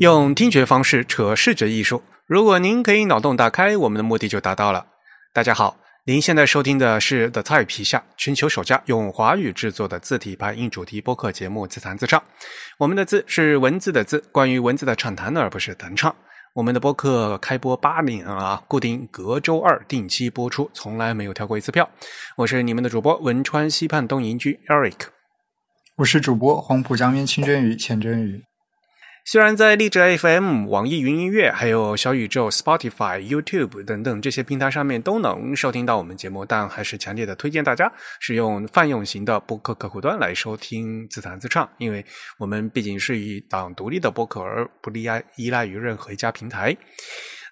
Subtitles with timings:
[0.00, 2.02] 用听觉方式扯视觉艺术。
[2.26, 4.86] 如果您可以脑洞打开，我们的目的就达到了。
[5.34, 5.76] 大家好，
[6.06, 12.18] 您现在收听的是 The Type 旗下全球首家用华语制作的字体排印主题播客节目《自弹自唱》。
[12.78, 16.16] 我们的字是文字的字，关于文字的畅谈，而不是弹唱。
[16.54, 21.86] 我们的播客开播八年啊，固定隔周二定期播出，从来没有跳过一次票。
[22.38, 25.08] 我是你们的主播汶川西畔东营居 Eric，
[25.96, 28.42] 我是主播黄浦江边清蒸鱼浅蒸鱼。
[29.24, 42.04] 虽然在荔枝 FM、网易云音乐、还有小宇宙、Spotify、YouTube 等等这些平台上面都能收听到我们节目，但还是强烈的推荐大家使用泛用型的播客客户端来收听自弹自唱，因为
[42.38, 46.76] 我们毕竟是一档独立的播客，而不依赖依赖于任何一家平台。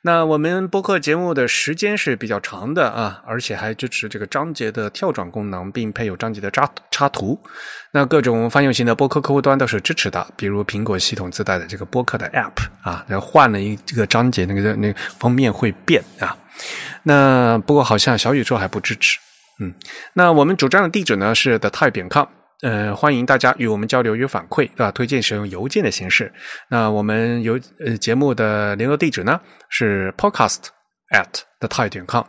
[0.03, 7.39] 那我们播客节目的时间是比较长的啊，而且还支持这个章节的跳转功能，并配有章节的插插图。
[7.93, 16.37] 那各种泛用型的播客客户端都是支持的，比如苹果系统自带的这个播客的 App 啊，然后换了一这个章节，那个那个封面会变啊。
[17.03, 19.19] 那不过好像小宇宙还不支持。
[19.61, 19.75] 嗯，
[20.13, 22.27] 那我们主站的地址呢是 the type 点 com。
[22.63, 24.91] 呃，欢迎大家与我们交流与反馈，对吧？
[24.91, 26.33] 推荐使用邮件的形式。
[26.69, 30.65] 那我们邮呃节目的联络地址呢是 podcast
[31.11, 32.25] at the type 点 com。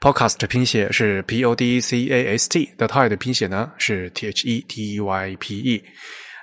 [0.00, 5.00] podcast 拼写是 p o d c a s t，the type 的拼写呢是 t h e t
[5.00, 5.84] y p e。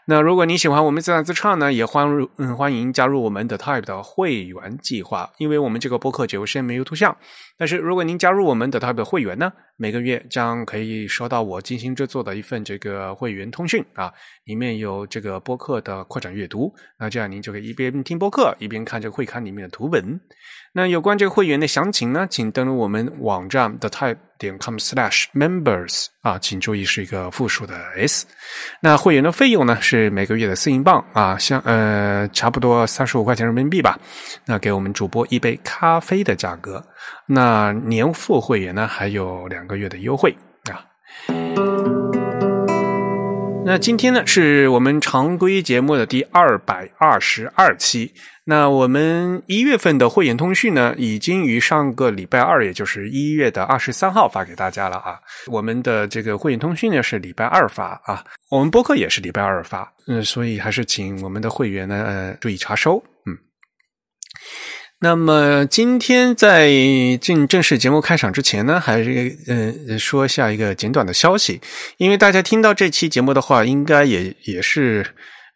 [0.07, 7.17] 那如果你喜欢我们自弹自唱呢，也欢嗯欢迎加入我们的 Type 的会员计划，因为我们这个播客节目现在没有图像，
[7.57, 20.21] 但是如果您加入我们的 Type 会员呢，每个月将可以收到我精心制作的一份这个会员通讯啊，里面有这个播客的扩展阅读，那这样您就可以一边听播客一边看这个会刊里面的图文。
[20.77, 28.27] 那有关这个会员的详情呢，请登录我们网站 the type 点 com slash members 啊，请注意是一个复数的 s。
[28.81, 33.97] 那会员的费用呢是每个月的四英镑啊，像呃差不多三十五块钱人民币吧。
[34.43, 36.85] 那给我们主播一杯咖啡的价格。
[37.25, 40.35] 那年付会员呢还有两个月的优惠
[43.65, 48.13] 那今天呢是我们常规节目的第二百二十二期。
[48.43, 55.19] 那我们一月份的会员通讯呢，已经于上个礼拜二，也就是一月的二十三号发给大家了啊。
[55.47, 63.35] 我们的这个会员通讯呢是礼拜二发啊，我们播客也是礼拜二发，嗯，所以还是请我们的会员呢呃注意查收，嗯。
[64.99, 66.69] 那么今天在
[67.21, 71.61] 进正式节目开场之前呢，还是呃说一下一个简短的消息，
[71.97, 75.05] 因为大家听到这期节目的话，应该也也是。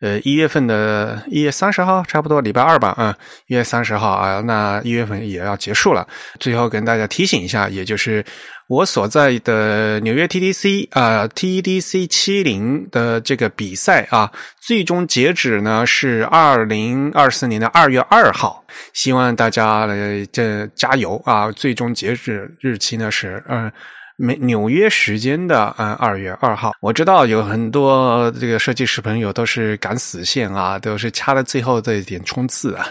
[0.01, 3.13] 呃，一月份的一月三十号，差不多礼拜二吧，嗯，
[3.47, 6.07] 一月三十号啊，那一月份也要结束了。
[6.39, 8.23] 最后跟大家提醒一下，也就是
[8.67, 21.51] 我所在的纽约 TDC 啊，TDC 七零的这个比赛啊，最终截止呢是二零二四年的二月二号，希望大家来这加油啊！
[21.51, 23.69] 最终截止日期呢是嗯。
[24.22, 32.85] 美纽约时间的嗯二月二号，我知道有很多这个设计师朋友都是赶死线啊，都是掐了最后这一点冲刺啊，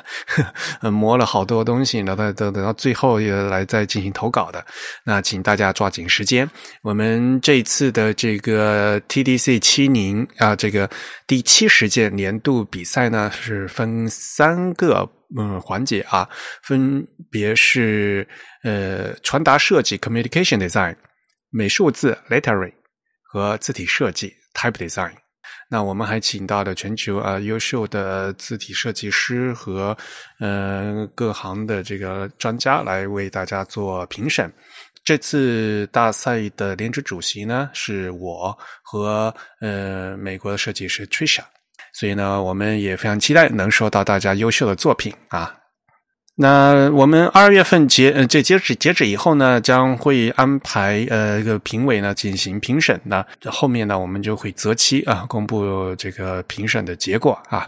[0.91, 4.65] 磨了好多东西，然后等等到最后也来再进行投稿的。
[5.05, 6.49] 那请大家抓紧时间。
[6.81, 10.89] 我们这次的这个 TDC 七零啊，这个
[11.27, 15.07] 第七十届年度比赛呢，是分三个
[15.39, 16.27] 嗯环节啊，
[16.63, 18.27] 分别是
[18.63, 20.97] 呃传达设计 （Communication Design）。
[21.51, 22.73] 美术字 （lettering）
[23.23, 25.13] 和字体设计 （type design）。
[25.71, 29.97] 那我们还请到了全球啊优秀的字体设计师和
[30.41, 34.51] 呃各行的这个专家来为大家做评审。
[35.05, 41.43] 这次大赛的联职主席呢是我和呃美国的设计师 Trisha，
[41.95, 45.55] 所以呢我们也非常期待能收到大家优秀的作品啊。
[46.41, 57.67] 那我们二月份截呃这截止截止以后呢，将会安排呃一个评委呢进行评审那后面呢我们就会择期啊公布这个评审的结果啊。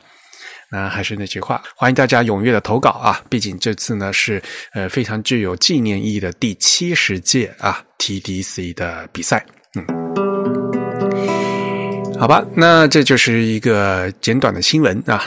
[0.70, 3.20] 那还是那句话，欢迎大家踊跃的投稿啊！
[3.28, 4.40] 毕竟这次呢是
[4.72, 9.44] 呃非常具有纪念意义的第七十届啊 TDC 的比赛，
[9.74, 9.84] 嗯，
[12.20, 15.24] 好吧，那这就是一个简短的新闻啊。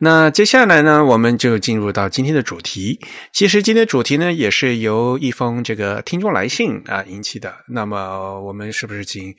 [0.00, 3.00] 那接下来呢，我们就进入到今天的主题。
[3.32, 7.52] 其实今天的主题呢，也是由一封这个听众来信啊引起的。
[7.68, 9.34] 那么，我们是不是请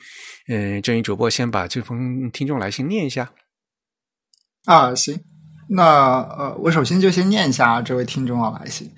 [0.48, 3.30] 嗯正义主播先把这封听众来信念一下？
[4.66, 5.18] 啊，行。
[5.70, 8.90] 那呃，我首先就先念一下这位听众的来信。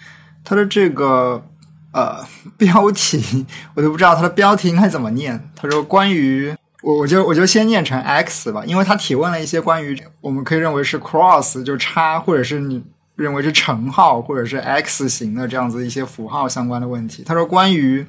[0.43, 1.45] 他的这个
[1.93, 2.27] 呃
[2.59, 5.51] 标题，我都不知道他的标题应该怎么念。
[5.55, 12.83] 他说：“关于我我就我就先念成 x 吧，因为他提问了一些关于我们可以认为是 cross 就叉，或者是你
[13.15, 17.23] 认为是乘号或者是 x 型的这样子一些符号相关的问题。
[17.25, 18.05] 他说关于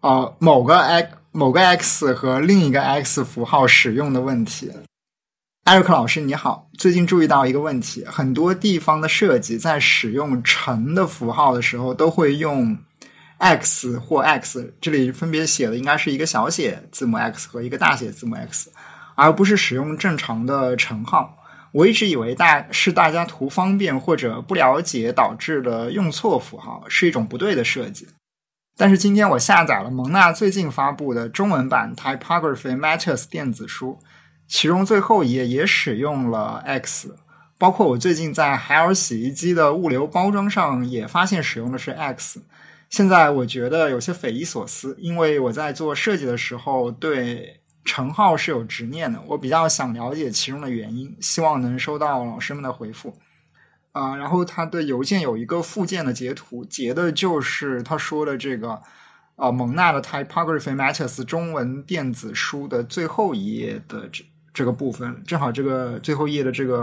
[0.00, 4.70] 呃某个 x 某个 x 和另一个 x 符号使用的问题。
[5.64, 12.76] 艾瑞克老师你好，最近注意到一个问题，很多地方的设计在使用乘的符号的时候都会用。
[13.42, 18.70] X 或 x，这里分别写的应该是一个小写字母 x 和一个大写字母 x，
[19.16, 21.36] 而不是使用正常的乘号。
[21.72, 28.06] 我一直以为大是大家图方便或者不了解导致的用错符号，是一种不对的设计。
[28.76, 33.98] 但是今天我下载了蒙纳最近发布的中文版 Typography Matters 电子书，
[34.46, 37.16] 其中最后一页也使用了 x，
[37.58, 42.40] 包括我最近在海尔洗衣机的物流包装上也发现使用的是 x。
[42.92, 53.16] 现在我觉得有些匪夷所思，因为我在做设计的时候对乘号是有执念的，我比较想了解其中的原因，希望能收到老师们的回复。
[53.92, 58.78] 啊，然后他的邮件有一个附件的截图，截的就是他说的这个
[59.36, 64.22] 啊蒙纳的 Typography Matters 中文电子书的最后一页的这。
[64.54, 66.82] 这个部分正好，这个最后一页的这个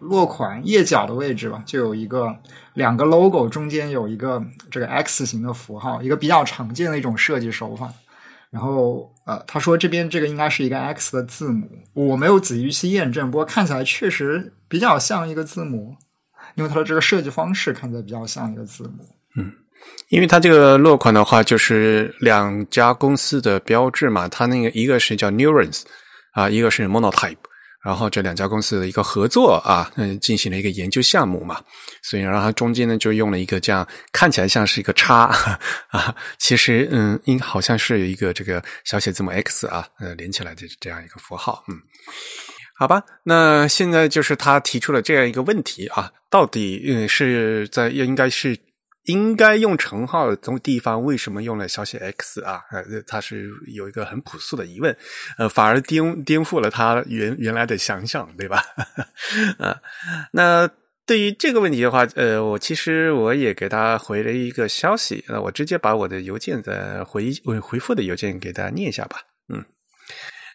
[0.00, 2.34] 落款页角的位置吧，就有一个
[2.74, 7.92] 两个 logo 中间有一个这个 X 型的符号，一个比较常见的一种设计手法。
[8.50, 15.94] 然后呃，他说这边这个应该是一个 X 的字母，我没有仔细去验证，不过看起来确实比较像一个字母，
[16.54, 19.04] 因为它的这个设计方式看起来比较像一个字母。
[19.36, 19.52] 嗯，
[20.08, 25.82] 因为它这个落款的话就是两家公司的标志嘛，它那个一个是叫 Neurons。
[26.32, 27.38] 啊，一个是 Monotype，
[27.86, 31.62] 然后这两家公司的一个合作啊，嗯，进行了一个研究项目嘛，
[32.02, 35.32] 所以然后它中间呢就用了一个这样看起来像是一个叉
[35.90, 41.76] 啊，其实嗯，应好像是有一个这个小写字母 X 啊，呃，连起来的这样一个符号，嗯，
[42.76, 48.65] 好吧，那现在就是他提出了这样一个问题啊，到底嗯是在应该是。
[49.06, 52.60] 应该用乘号的地方，为什么用了小写 x 啊？
[52.70, 54.96] 呃，他是有一个很朴素的疑问，
[55.38, 58.62] 呃，反而颠颠覆了他原原来的想象，对吧？
[59.58, 59.80] 啊，
[60.32, 60.68] 那
[61.06, 67.32] 对于这个问题的话，呃，我其实我也给他回了一个消息，呃，我直接把我的邮件的回
[67.62, 69.20] 回复的邮件给大家念一下吧。
[69.48, 69.64] 嗯，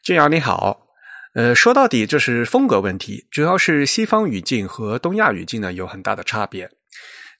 [0.03, 0.88] 俊阳你好，
[1.36, 6.69] 呃，说到底这是风格问题，主要是西方语境和东亚语境呢有很大的差别。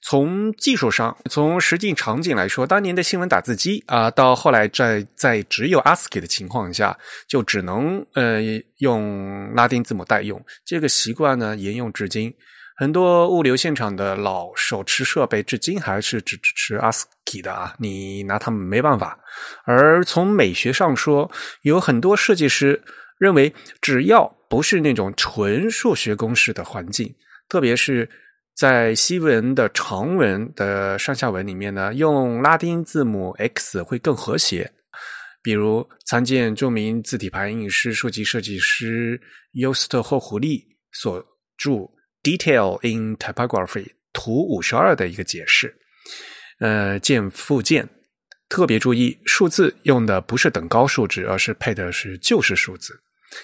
[0.04, 8.40] 从技术上，从实际场景来说，当年的新闻打字机啊，到后来在在只有 ASCII 的情况下，就只能呃
[8.78, 10.44] 用拉丁字母代用。
[10.64, 12.34] 这个习惯呢，沿用至今。
[12.74, 19.16] 很多物流现场的老手持设备，至今还是只支持 ASCII 的啊，你拿他们没办法。
[19.64, 21.30] 而从美学上说，
[21.62, 22.82] 有很多设计师
[23.18, 27.14] 认为，只要不是那种纯数学公式的环境，
[27.48, 28.10] 特别是。
[28.54, 34.70] 在西文的长文的上下文里面呢，用拉丁字母 X 会更和谐。
[35.42, 39.20] 比如，参见著名字体排印师、书籍设计师
[39.52, 41.20] 尤斯特·霍胡利所
[41.56, 41.70] 著
[42.22, 45.74] 《Detail in Typography》图五十二的一个解释。
[46.60, 47.88] 呃，见附件。
[48.48, 52.92] 特别注意，数字用的不是等高数值，而是配的是就是数字。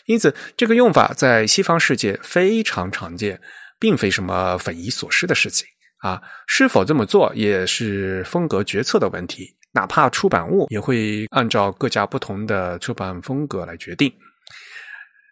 [0.05, 3.41] 因此，这个用法在西方世界非常常见。
[3.79, 5.67] 并非什么匪夷所思的事情
[5.99, 6.21] 啊！
[6.47, 14.13] 是否这么做也是风格决策的问题，哪怕出版物也会按照各家不同的出版风格来决定。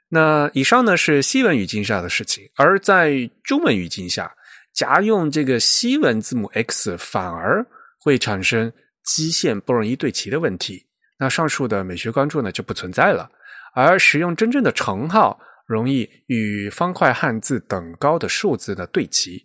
[0.08, 4.32] 那以上呢是西文语境下的事情，而在中文语境下，
[4.72, 7.66] 夹用这个西文字母 X 反而
[7.98, 8.72] 会产生
[9.04, 10.86] 基线不容易对齐的问题。
[11.18, 13.28] 那上述的美学关注呢就不存在了，
[13.74, 15.40] 而使用真正的乘号。
[15.66, 19.44] 容易与方块汉字等高的数字的对齐，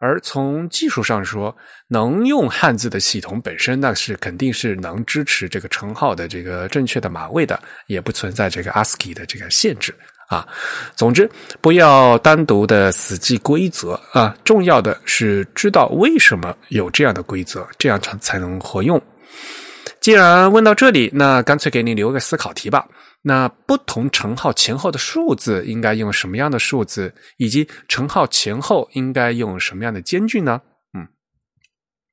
[0.00, 9.94] 而从技术上说，能用汉字的系统本身，那是肯定是能支持这个称号的这个正确的码位的，也不存在这个 ASCII 的这个限制
[10.28, 10.48] 啊。
[10.96, 19.00] 总之，不要单独的死记规则啊，重要的是知道为什么有这样的规则，这样才才能活用。
[20.00, 22.88] 既然问到这里，那干脆给你留个思考题吧。
[23.22, 30.62] 那不同乘号前后的数字应该用什么样的数字，以及乘号前后应该用什么样的间距呢？
[30.94, 31.06] 嗯，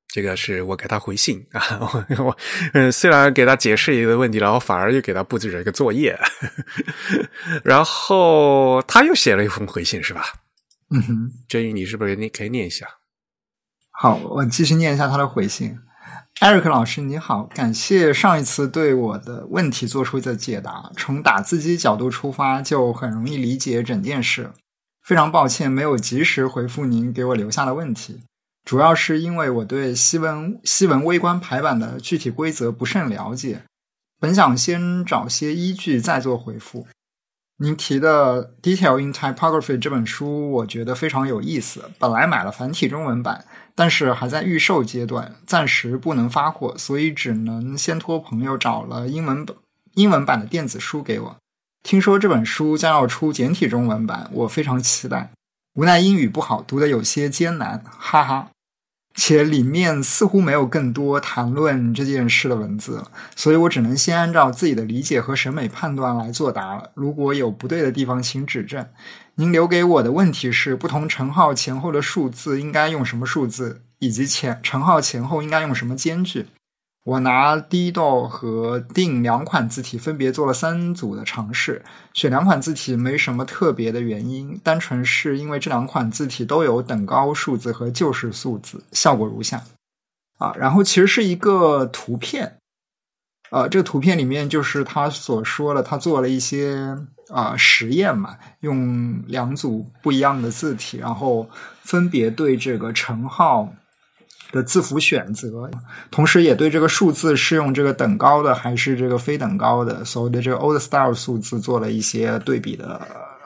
[0.08, 1.62] 这个是我给他回信 啊，
[2.18, 2.36] 我
[2.74, 6.18] 嗯，虽然给他解释一个问题，然后反而又给他布置了一个作业，
[7.64, 10.22] 然后他又写了一封回信，是吧？
[10.90, 12.86] 嗯哼，振宇，你是不是你可以念一下？
[13.90, 15.78] 好，我继续念一下他的回信。
[16.40, 20.88] 艾瑞克老师你好，感谢上一次对我的问题做出的解答。
[20.96, 24.52] 从打字机角度出发，就很容易理解整件事。
[25.02, 28.20] 非常抱歉没有及时回复您给我留下的问题，
[28.64, 33.62] 主要是因为我对西文西文微观排版的具体规则不甚了解，
[34.20, 36.86] 本想先找些依据再做回复。
[37.56, 41.90] 您提的《Detail in Typography》这本书，我觉得非常有意思。
[41.98, 43.44] 本来买了繁体中文版，
[43.78, 49.56] 但是还在预售阶段，暂时不能发货，所以只能先托朋友找了英文本
[49.94, 51.36] 英文版的电子书给我。
[51.84, 55.30] 听说这本书将要出简体中文版，我非常期待。
[55.74, 58.48] 无奈英语不好，读的有些艰难，哈哈。
[59.20, 63.02] 且里面似乎没有更多谈论这件事的文字，
[63.34, 66.92] 所以我只能先按照自己的理解和审美判断来作答了。
[66.94, 68.86] 如果有不对的地方，请指正。
[69.34, 76.46] 您留给我的问题是：不同乘号前后的数字应该用什么数字，以及前乘号前后应该用什么间距？
[77.08, 89.64] 我拿 Dido 和 Din 两款字体分别做了三组的尝试，选两款字体没什么特别的原因，单纯是因为这两款字体都有等高数字和旧式数字，效果如下。
[90.36, 92.58] 啊，然后其实是一个图片，
[93.52, 96.94] 呃，这个图片里面就是他所说的，他做了一些
[97.30, 101.48] 啊实验嘛，用两组不一样的字体，然后
[101.80, 103.72] 分别对这个乘号。
[104.50, 105.70] 的字符选择，
[106.10, 113.00] 同时也对这个数字是用这个等高的还是这个非等高的所谓的这个 old style 数字做了一些对比的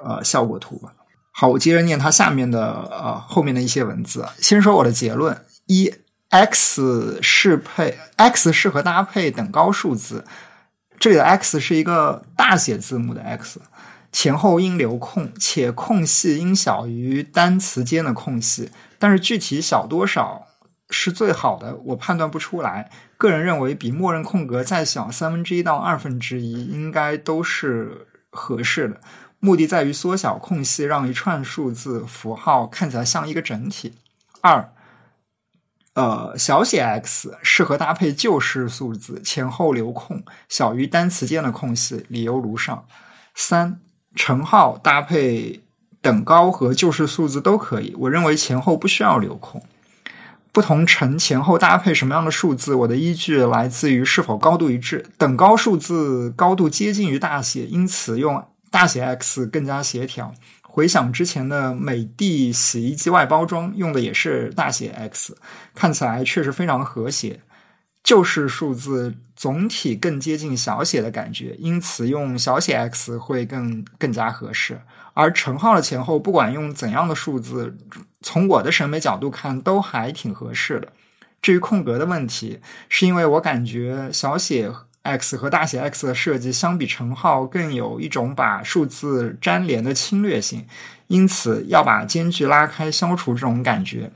[0.04, 0.92] 呃效果图吧。
[1.32, 4.24] 好，我接着念它下面的呃后面的一些文字。
[4.38, 5.92] 先说我的结论：一
[6.28, 10.24] ，x 适配 x 适合搭配等高数字，
[11.00, 13.60] 这里的 x 是一个大写字母的 x，
[14.12, 20.46] 前后应留空，且空隙应小于单词间的空隙，但是具体小多少？
[20.92, 22.90] 是最好的，我判断不出来。
[23.16, 29.00] 个人认为，比默认空格再小三分之一到二分之一，应该都是合适的。
[29.40, 33.94] 目的在于缩小空隙，让一串数字符号看起来像一个整体。
[34.40, 34.72] 二，
[35.94, 42.84] 呃，小写 x 适合搭配旧式数字，前后留空小于单词间的空隙，理由如上。
[43.34, 43.80] 三，
[44.14, 45.62] 乘号搭配
[46.00, 49.62] 等高和旧式数字都可以，我认为前后不需要留空。
[50.52, 52.74] 不同乘前后搭配什么样的数字？
[52.74, 55.02] 我的依据来自于是否高度一致。
[55.16, 60.32] 等高数字高度接近于大写，因此用大写 X 更加协调。
[60.60, 65.36] 回想之前的美的洗衣机外包装用的也是大写 X，
[65.74, 67.40] 看起来确实非常和谐。
[68.02, 74.80] 就是数字总体更接近小写的感觉，因此用小写 X 会更更加合适。
[75.14, 77.76] 而乘号的前后，不管用怎样的数字。
[78.24, 80.92] 从我的审美角度看，都还挺合适的。
[81.42, 84.70] 至于空格的问题，是因为我感觉小写
[85.02, 90.64] x 和大写 x 的设计相比乘号更有一种把数字粘连的侵略性，
[91.08, 94.12] 因此要把间距拉开，消除这种感觉。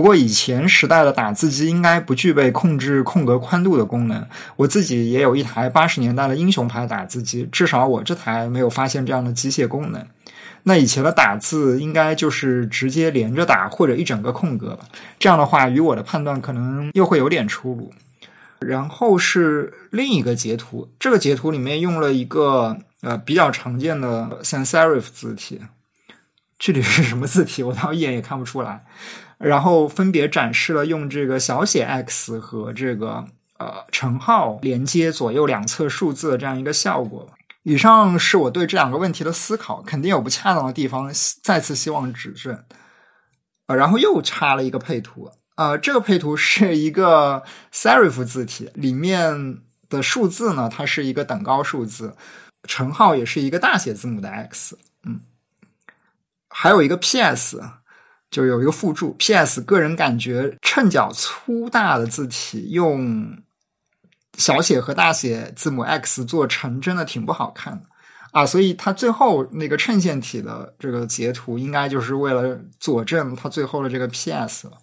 [0.00, 4.26] 不过以前时代的打字机应该不具备控制空格宽度的功能。
[4.56, 10.02] 我自己也有一台八十年代的英雄牌打字机，至少我这台没有发现这样的机械功能。
[10.62, 14.86] 那以前的打字应该就是直接连着打，或者一整个空格吧。
[15.18, 17.92] 这样的话，与我的判断可能又会有点出入。
[18.60, 25.60] 然后是另一个截图，这个截图里面用了一个呃比较常见的 sans serif 字体，
[26.58, 28.86] 具体是什么字体，我倒一眼也看不出来。
[29.40, 33.24] 然后分别展示了用这个小写 x 和这个
[33.58, 37.26] 呃乘号连接左右两侧数字的这样一个效果。
[37.62, 41.10] 以上是我对这两个问题的思考，肯定有不恰当的地方，
[41.42, 42.64] 再次希望指正。
[43.66, 47.42] 呃，然后又插了一个配图，呃，这个配图是一个
[47.72, 52.16] serif 字体，里面的数字呢，它是一个等高数字，
[52.64, 55.20] 乘号也是一个大写字母的 x，嗯，
[56.48, 57.60] 还有一个 ps，
[58.30, 63.42] 就有一个附注，ps，个人感觉衬角粗大的字体用。
[64.38, 67.82] 小写和大写字母 X 做成真的挺不好看的
[68.30, 74.78] 啊，所以它最后那个衬线体的这个截图，应该就是为了佐证它最后的这个 PS 了。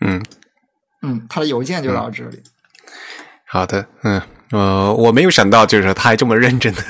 [0.00, 0.24] 嗯
[1.02, 2.42] 嗯，他的邮件就到这里。
[3.46, 4.20] 好的，嗯。
[4.54, 6.80] 呃，我没有想到，就是他还这么认真的，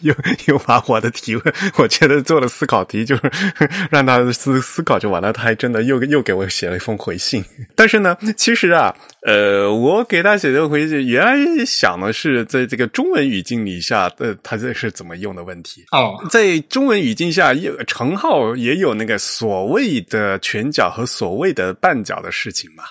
[0.00, 0.14] 又
[0.46, 3.22] 又把我的提问，我觉得做了思考题，就是
[3.90, 5.32] 让他思思考就完了。
[5.32, 7.42] 他还真的又又给我写了一封回信。
[7.74, 8.94] 但是呢，其实啊，
[9.26, 15.86] 呃，我给他写的回信，原来想的是在这个中文语境里下，呃，他这是怎么用的问题。
[15.92, 22.84] 哦，在中文语境下，有程浩也有那个所谓的拳脚和所谓的绊脚的事情嘛。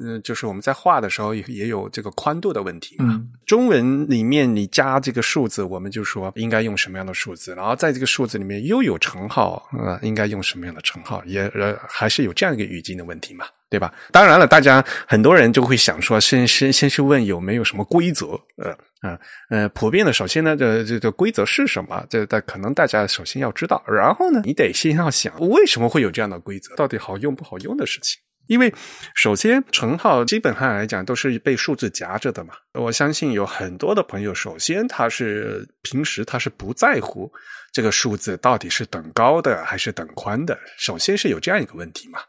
[0.00, 3.06] 嗯嗯，就是我们在画的时候也也有这个宽度的问题嘛。
[3.08, 13.94] 嗯中文里面你加这个数字，我们就说应该用什么样的数字，然后在这个数字里面又有乘号，呃，应该用什么样的乘号，也呃还是有这样一个语境的问题嘛，对吧？
[14.10, 18.26] 当然了，大家很多人就会想说，先先先去问有没有什么规则，
[18.56, 19.18] 呃呃
[19.50, 22.04] 呃，普遍的，首先呢，这这个规则是什么？
[22.10, 28.20] 这大可能大家首先要知道，然后呢，你得先要想为什么会有这样的规则，到底好用不好用的事情。
[28.46, 28.72] 因为
[29.14, 37.32] 首先乘号基本上来讲都是被数字夹着的嘛，我相信有很多的朋友，首先他是平时他是不在乎
[37.72, 42.20] 这个数字到底是等高的还是等宽的，首先是有这样一个问题嘛，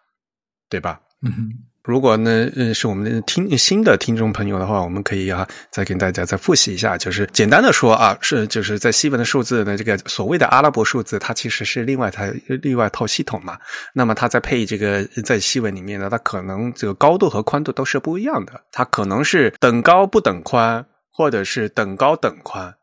[0.70, 1.02] 对吧？
[1.22, 1.50] 嗯哼
[1.88, 12.30] 如果呢，呃，是我们的听新的听众朋友的话，我们可以啊，再跟大家再复习一下，就是简单的说啊，是就是在西文的数字呢，这个所谓的阿拉伯数字，它其实是另外它
[12.62, 13.58] 另外一套系统嘛。
[13.94, 22.76] 那么它在配这个在西文里面呢，它可能这个高度和宽度都是不一样的，它可能是等高不等宽，或者是等高等宽，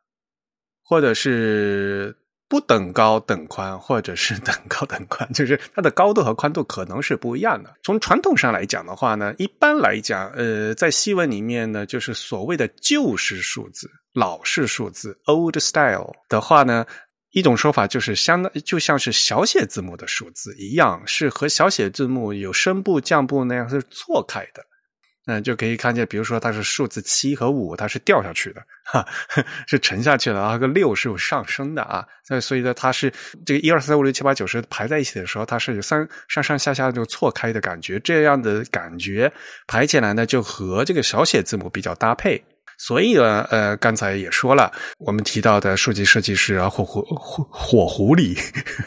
[0.82, 2.16] 或者是。
[2.54, 7.74] 不等高等宽，或者是等高等宽，就是它的高度和宽度可能是不一样的。
[7.82, 16.86] 从传统上来讲的话呢，一般来讲，呃，在西文里面呢，就是所谓的旧式数字、老式数字 （old style） 的话呢，
[17.32, 24.64] 一种说法就是相当就像是小写字母的数字一样，是和小写字母有声部、降部那样是错开的。
[25.26, 29.06] 嗯，就可以看见，比如说它是数字七和五，它是掉下去的，哈，
[29.66, 32.06] 是沉下去的，然后个六是有上升的啊。
[32.28, 33.10] 那所以呢，它是
[33.46, 39.32] 这个一二三四五六七八九十排在一起的时候，它是有三上上下下就错开的感觉，这样的感觉
[39.66, 42.42] 排起来呢，就和这个小写字母比较搭配。
[42.78, 48.36] 所以呢，呃，刚才也说了，我们提到的数据设计师啊，火狐火火狐狸，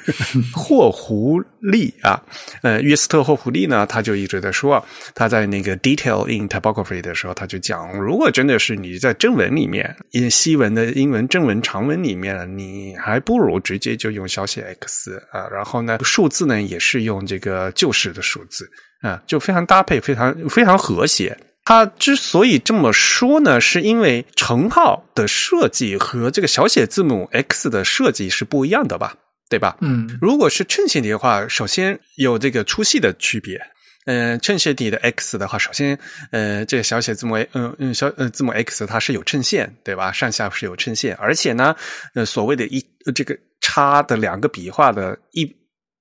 [0.53, 2.21] 霍狐狸啊，
[2.61, 4.83] 呃，约斯特霍狐狸呢，他就一直在说，
[5.15, 18.69] 他在那个 detail in typography 的时候，他就讲，如果真的是你在正文里面，因西文的英文正文长文里面，你还不如直接就用小写 x 啊，然后呢，数字呢也是用这个旧式的数字
[19.01, 21.37] 啊，就非常搭配，非常非常和谐。
[21.67, 29.13] 他之所以这么说呢，是因为乘号的设计和这个小写字母 x 的设计是不一样的吧，
[29.49, 29.75] 对吧？
[29.81, 33.59] 嗯如果是衬线体的话，首先有这个粗细的区别。
[34.05, 35.99] 嗯、衬线体的 x 的话，首先，
[36.31, 40.09] 呃，这个小写字母嗯嗯，小呃字母 x 它是有衬线，对吧？
[40.09, 41.75] 上下是有衬线，而且呢，
[42.13, 42.81] 呃，所谓的一
[43.13, 45.45] 这个叉的两个笔画的一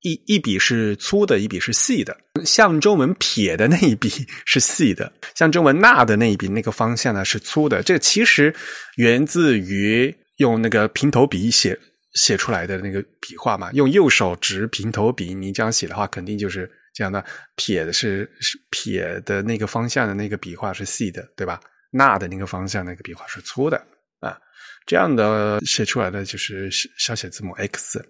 [0.06, 2.16] 一一笔是粗的，一笔是细的。
[2.44, 4.08] 像中文撇的那一笔
[4.44, 7.82] 是细的，像中文捺的那一笔那个方向呢是粗的。
[7.82, 8.54] 这其实
[8.98, 11.76] 源自于用那个平头笔写
[12.14, 13.72] 写出来的那个笔画嘛。
[13.72, 17.24] 用右手执平头笔，你这样写的话，肯定就是这样的。
[17.56, 21.58] 撇的是是撇的那个方向的那个笔画是细的，对吧？
[21.90, 23.76] 捺的那个方向那个笔画是粗的
[24.20, 24.38] 啊。
[24.86, 28.00] 这样的写出来的就是小写字母 x，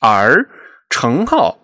[0.00, 0.44] 而
[0.88, 1.58] 乘号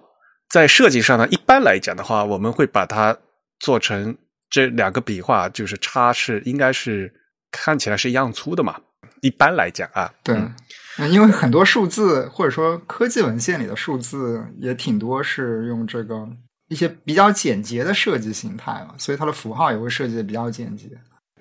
[0.51, 3.17] 在设计上呢，一般来讲的话，我们会把它
[3.59, 4.17] 做成
[4.51, 7.13] 这两个笔画，就是叉是应该是
[7.51, 8.81] 看起来是一样粗的嘛。
[9.21, 10.37] 一般来讲啊，对，
[11.09, 16.29] 因为很多数字或者说科技文献里的数字也挺多是用这个
[16.69, 20.89] 一些比较简洁的设计形态嘛，所以它的符号也会设计的比较简洁。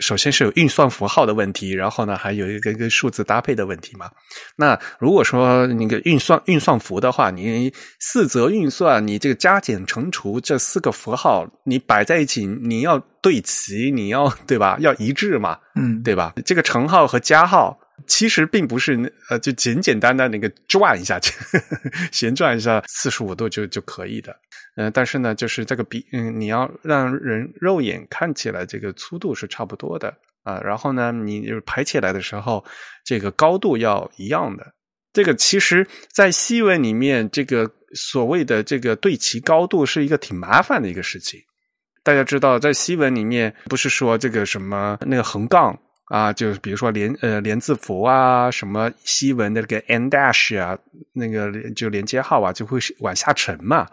[0.02, 4.10] 首先是有运算符号的问题，然后呢，还有一个跟数字搭配的问题嘛。
[4.56, 14.76] 那如果说那个运算运算符的话，你四则运算，你这个加减乘除这四个符号，你摆在一起，你要对齐，你要对吧？
[14.80, 16.34] 要一致嘛，嗯，对吧？
[16.44, 17.78] 这个乘号和加号
[18.12, 21.34] 其实并不是呃，就简简单单那个转一下去，
[22.12, 24.36] 旋转一下四十五度就就可以的。
[24.76, 32.64] 嗯、但是呢，就是这个比嗯，你要让人肉眼看起来这个粗度是差不多的啊，然后呢，你就是排起来的时候，
[33.06, 34.74] 这个高度要一样的。
[35.14, 41.40] 这个其实，在西文里面，这个所谓的这个对齐高度是一个挺麻烦的一个事情。
[42.04, 45.78] 大家知道，在西文里面，不是说这个什么那个横杠
[46.12, 50.78] 啊，就是比如说连呃连字符啊，什么西文的那个 n dash 啊，
[51.14, 53.88] 那个就连接号啊，就会往下沉嘛。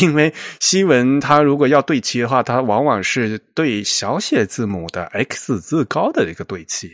[0.00, 6.90] 因为西文它如果要对齐的话，它往往是对小写字母的 x 字高的一个对齐。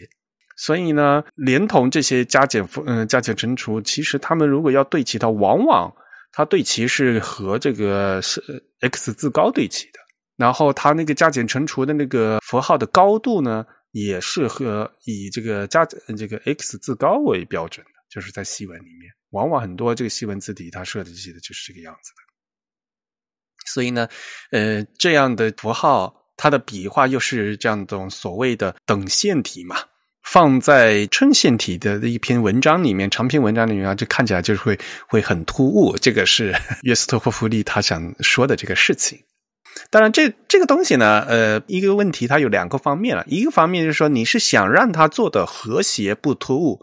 [0.57, 5.93] 所以呢，连同这些加减符，嗯、加减乘除，其实它们如果要对齐，它往往
[6.33, 8.41] 它对齐是和这个是
[8.81, 9.99] x 字高对齐的。
[10.37, 13.67] 然后它那个加减乘除的那个符号的高度呢，
[14.05, 22.17] 也是和以这个加这个 x 字高为标准的，就是在西文里面，往往很多这个西文字体它设计的就是这个样子的。
[23.67, 24.09] 所以呢，
[24.51, 29.77] 呃，这样的符号它的笔画又是这样一种所谓的等线体嘛，
[30.23, 35.97] 放在衬线体的一篇文章里面，长篇文章里面啊，就看起来就是会会很突兀。
[35.99, 39.19] 这个是 约斯特霍夫利他想说的这个事情。
[39.91, 43.25] 当然，这这个东西呢，呃，一个问题它有两个方面了。
[43.27, 46.79] 一个方面就是说，你是想让它做的和谐不突兀；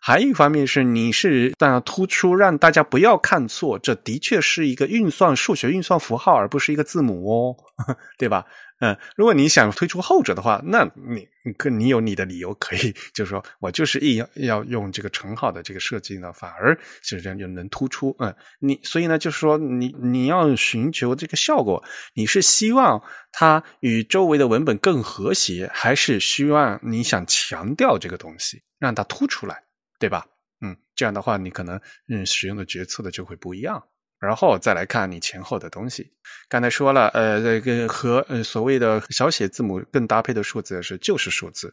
[0.00, 7.56] 还有一方面是你是让突出，让大家不要看错，这的确是一个运算数学运算符号，而不是一个字母哦，
[8.18, 8.44] 对吧？
[8.80, 18.16] 嗯，如果你想推出后者的话，那你可你有你的理由可以，就是说我就是硬要要用这个称号的这个设计呢，反而就是这样就能突出。
[18.18, 21.82] 嗯，你所以呢，就是说你你要寻求这个效果，
[22.14, 29.62] 你是希望它与周围的文本更和谐，还是希望你想强调这个东西，让它突出来，
[29.98, 30.26] 对吧？
[30.62, 33.82] 嗯，这样的话，你可能嗯使用的决策的就会不一样。
[34.20, 36.06] 然后再来看你前后的东西。
[36.48, 41.72] 刚才说了，呃，这个和呃所谓的小写字母更搭配的数字是就是数字，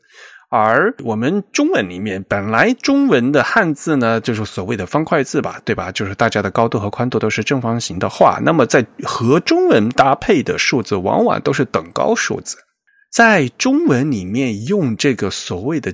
[0.49, 5.91] 而我们中文里面本来中文的汉字呢，就是所谓的方块字吧，对吧？
[5.91, 12.55] 就是大家的高度和宽度都是正方形的话，那么在和中文搭配的数字往往都是等高数字。
[13.11, 15.93] 在中文里面用这个所谓的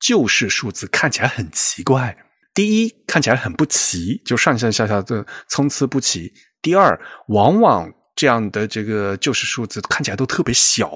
[0.00, 2.16] 就是数字，看起来很奇怪。
[2.54, 6.32] 第一，看起来很不齐，就上上下下的参差不齐。
[6.60, 10.92] 第二，往往这样的这个就是数字看起来都特别小，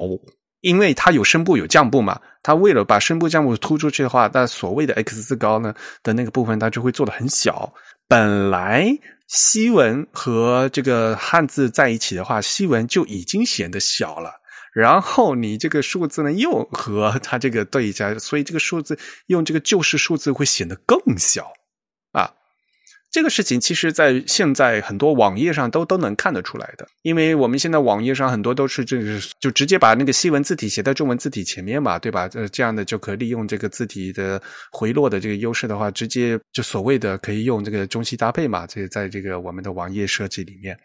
[0.60, 2.20] 因为它有声部有降部嘛。
[2.42, 7.72] 它为了把声部降部突出去的话，那所谓的 x 字高呢的那个部分，它就会做的很小。
[8.06, 8.86] 本来
[9.26, 14.30] 西文和这个汉字在一起的话，西文就已经显得小了。
[14.78, 21.50] 然后你这个数字呢，又和它这个对一下，所以这个数字用这个旧式数字会显得更小
[22.12, 22.30] 啊。
[23.10, 32.28] 这个事情其实，在现在很多网页上都都能看得出来的，因为我们现在网页上很多都是这个，就直接把那个西文字体写在中文字体前面嘛，对吧？
[32.34, 40.78] 呃，这样的就可以利用这个字体的回落的这个优势的话，直接就所谓的可以用这个中西搭配嘛，这在这个我们的网页设计里面。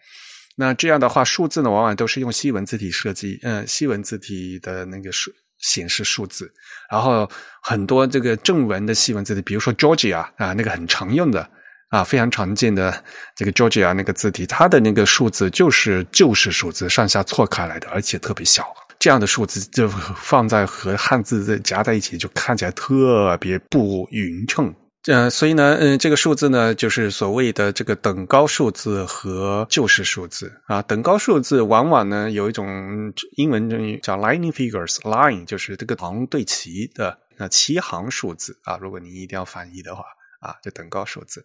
[0.61, 6.53] 那这样的话，数字呢，往往都是用西文字体设计，嗯，西文字体的那个数显示数字，
[6.91, 7.27] 然后
[7.63, 11.49] 很多这个正文的西文字体，比如说 Georgia 啊，那个很常用的
[11.89, 13.03] 啊，非常常见的
[13.35, 18.63] 这个 Georgia 那个字体，它的那个数字就是就是数字，上下错开来的，而且特别小，
[18.99, 24.71] 这样的数字就放在和汉字夹在一起，就看起来特别不匀称。
[25.07, 30.79] 呃，所以呢，嗯，这个数字呢，就是所谓的这个等高数字和就是数字啊。
[30.83, 33.67] 等高数字往往呢有一种英文
[34.01, 38.77] 叫 lining figures，line 就是这个行对齐的那齐行数字啊。
[38.77, 40.03] 如果你一定要翻译的话
[40.39, 41.43] 啊，就等高数字。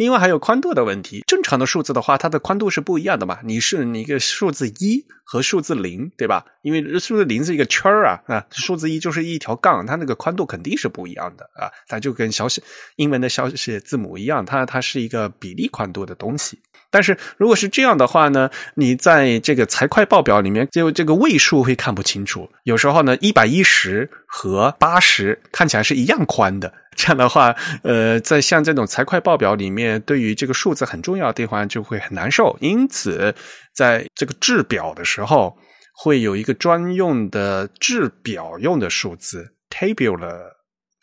[0.00, 3.38] 另外还有宽度的问题，正常的数字的话，它的宽度是不一样的嘛。
[3.44, 6.42] 你是你一个数字一和数字零，对吧？
[6.62, 11.68] 因为数字零是一个圈儿啊，啊，数字一就是一条杠，它那个宽度肯定是不一样的啊。
[11.86, 12.62] 它就跟小写
[12.96, 16.58] 英文的小写字母一样，它它是一个比例宽度的东西。
[16.90, 22.50] 但是如果是这样的话呢，你在这个财会报表里面，就这个位数会看不清楚。
[22.62, 26.72] 有时候呢，一百一十和八十看起来是一样宽的。
[26.96, 32.56] 这样的话，呃，在像这种财会报表里面，对于这个数字很重要的地方就会很难受。
[32.60, 33.34] 因此，
[33.72, 35.56] 在这个制表的时候，
[35.94, 40.40] 会有一个专用的制表用的数字 （tabular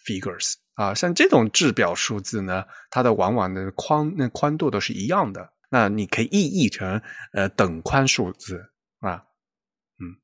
[0.06, 0.94] figures） 啊。
[0.94, 5.54] 像这种制表数字呢，它的往往的宽那宽度都是一样的。
[5.70, 7.02] 那你可以意译成
[7.34, 8.58] 呃等宽数字
[9.00, 9.24] 啊，
[10.00, 10.16] 嗯，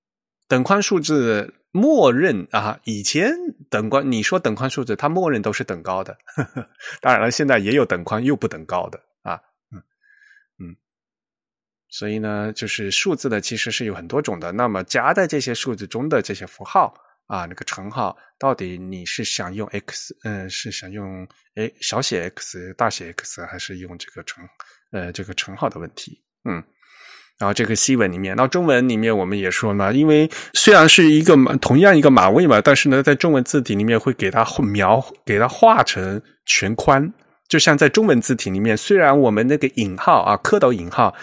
[0.48, 3.34] 等宽数字默认啊，以前
[3.70, 6.70] 等宽你说等宽数字，它默认都是等高的，呵 呵
[7.02, 9.82] 当然了，现在也有等宽又不等高的啊，嗯
[10.60, 10.76] 嗯，
[11.90, 16.94] 所以呢，就是数字呢其实是有很多种的，那么夹在这些数字中的这些符号
[17.26, 24.48] 啊，那个乘号到底你是想用 x，嗯，是想用哎小写 x 大写 x，还是用这个乘？
[24.92, 26.64] 呃，这个乘号的问题，嗯，
[27.40, 37.12] 然后这个西文里面，那中文里面我们也说呢，因为虽然是一个同样一个马位嘛，但是呢，在中文字体里面会给它描，给它画成全宽，
[37.50, 41.14] 就像在中文字体里面，虽然我们那个引号啊，蝌蚪引号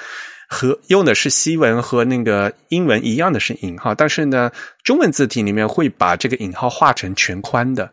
[0.48, 4.50] 和用的是西文和那个英文一样的是引号，但是呢，
[4.82, 7.90] 中文字体里面会把这个引号画成全宽的，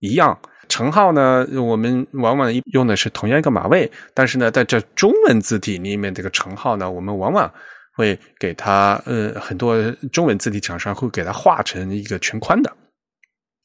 [0.00, 0.38] 一样。
[0.68, 7.52] 乘号呢，我们往往用的是同样一个码位，但是呢，在这中文字体里面，这个乘号呢，我们往往
[7.94, 9.80] 会给它，呃，很多
[10.12, 12.72] 中文字体厂商会给它画成一个全宽的。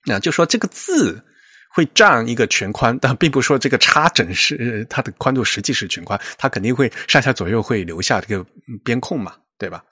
[0.06, 1.24] 那就说这个字
[1.74, 8.46] 会占一个全宽，但并不说这个插整是它的宽度实际是全宽，它肯定会上下左右会留下这个
[8.84, 9.84] 边空嘛，对吧？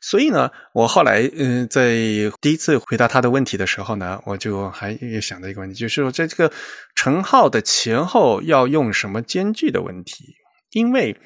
[0.00, 1.94] 所以呢，我后来嗯，在
[2.40, 6.52] 第一次回答他的问题的时候呢，我就还想到一个问题，就是说在这个
[6.94, 10.24] 乘号的前后要用什么间距的问题，
[10.72, 11.16] 因为。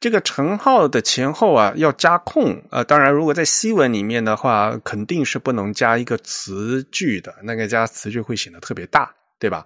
[0.00, 2.84] 这个乘号的前后啊，要加空啊。
[2.84, 9.64] 当然，如果在西文里面的话，肯定是不能加一个词句的，那个加词句会显得特别大，对吧？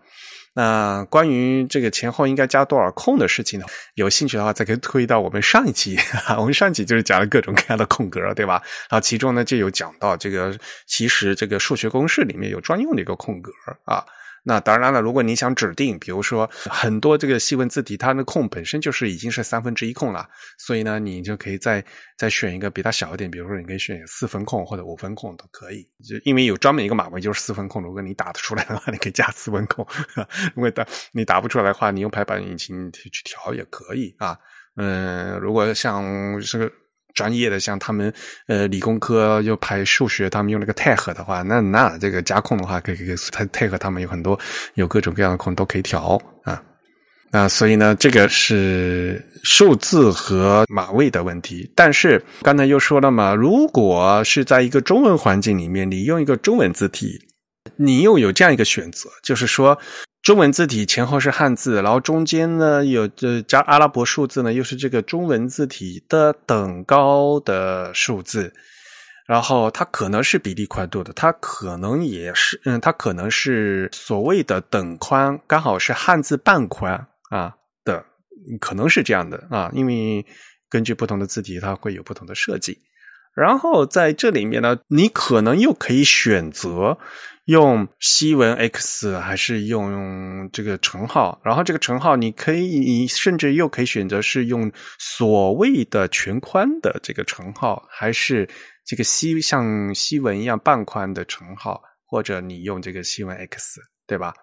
[0.55, 3.67] 那关于这个前后应该加多少空的事情呢？
[3.95, 5.97] 有兴趣的话，再可以推到我们上一期。
[6.39, 8.63] 我们上一期就是讲了各种各样的空格，对吧？
[8.91, 10.57] 然后，其中呢就有讲到这个，
[10.87, 13.53] 其实这个数学公式里面有专用的一个空格
[13.85, 14.05] 啊。
[14.49, 21.85] 那当然了，如果你想指定，比如说很多这个细文字体，它的空本身就是已经是三分之一空了，所以呢，你就可以再
[22.17, 29.85] 再选一个比它小一点，比如说你可以选四分空或者五分空都可以，就因为有专门一个码位就是四分空，如果你打得出来的话， 你可以加四分空；
[30.55, 34.35] 如果打你打不出来的话，你用排版引擎去调也可以啊。
[34.77, 36.73] 嗯，如果像这个。
[37.19, 38.15] 专业的像他们
[38.47, 44.39] 呃理工科又排数学，他们用那个泰和的话，那那这个加空的话，可以可以泰泰和他们有很多
[44.75, 46.63] 有各种各样的空都可以调啊。
[47.33, 51.69] 那所以呢，这个是数字和码位的问题。
[51.75, 57.19] 但是刚才又说了嘛，如果是在一个中文环境里面，你用一个中文字体，
[57.75, 59.77] 你又有这样一个选择，就是说。
[60.29, 68.53] 中文字体前后是汉字，然后中间呢有这加阿拉伯数字呢，又是这个中文字体的等高的数字，
[69.27, 76.93] 然后它可能是比例宽度的，它可能也是，嗯，它可能是所谓的等宽，刚好是汉字半宽
[77.31, 78.05] 啊的，
[78.61, 80.23] 可能是这样的啊，因为
[80.69, 82.79] 根据不同的字体，它会有不同的设计。
[83.35, 86.99] 然后在这里面呢，你可能又可以选择。
[87.49, 91.41] 用西文 X 还是用这个乘号？
[91.43, 98.47] 然后这个乘号，你可以，你甚至又可以选择是用所谓的全宽的这个乘号，还是
[98.85, 104.35] 这个西像西文一样半宽的乘号，或者你用这个西文 X，对吧？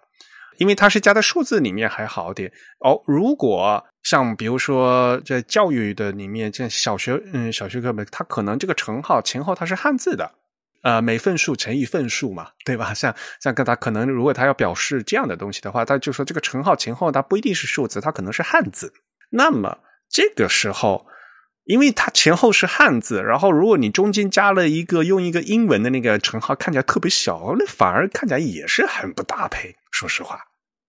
[0.58, 3.00] 因为它是加在数字里面还好点哦。
[3.06, 10.28] 如果像比如说在教育的里面，像小学嗯小学课本，它可能这个乘号前后它是汉字的。
[10.86, 12.94] 呃，每份数乘以份数嘛，对吧？
[12.94, 18.92] 像像跟他可能，如果他要表示这样的东西的话，他就说这个乘号前后它不一定是数字，它可能是汉字。
[19.30, 21.04] 那么这个时候，
[21.64, 29.74] 因为它前后是汉字，然后如果你中间加了一个用一个英文的那个乘号，看起来特别小，那反而看起来也是很不搭配。
[29.90, 30.38] 说实话，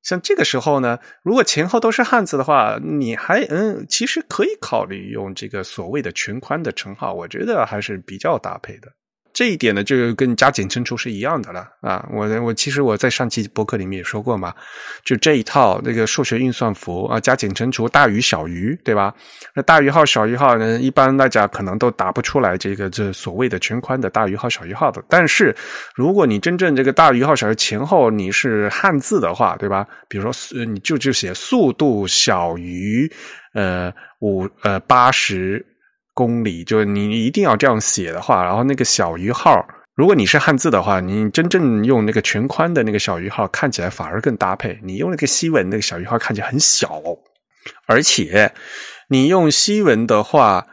[0.03, 8.91] 像这个时候呢，如果前后都是汉字的话，你还嗯，其实可以考虑用这个所谓的全宽的乘号，我觉得还是比较搭配的。
[9.37, 12.03] 这一点呢，就跟加减乘除是一样的了啊！
[12.11, 14.51] 我我其实我在上期博客里面也说过嘛，
[15.05, 19.13] 就这一套那个数学运算符啊，加减乘除大于小于，对吧？
[19.53, 25.03] 那大于号小于号呢，一般大家可能都打不出来这个这所谓的全宽的大于号小于号的。
[25.07, 25.55] 但是
[25.93, 29.85] 如果你真正这个大于号小于前后你是汉字的话，对吧？
[30.07, 33.07] 比如说你就就写速度小于
[33.53, 35.63] 呃五呃八十。
[36.17, 44.79] 公里就是你一定要这样写的话，然后那个小于号，如果你是汉字的话，你真正用那个全宽的那个小于号，看起来反而更搭配。
[44.81, 46.99] 你用那个西文那个小于号看起来很小，
[47.85, 48.51] 而且
[49.09, 50.65] 你用西文的话，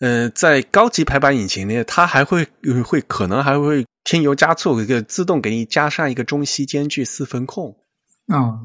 [0.00, 2.46] 呃，在高级排版引擎呢，它还会
[2.84, 7.74] 会可能还会添油加醋，一个自动给你加上一个中西间距四分空
[8.28, 8.60] 啊，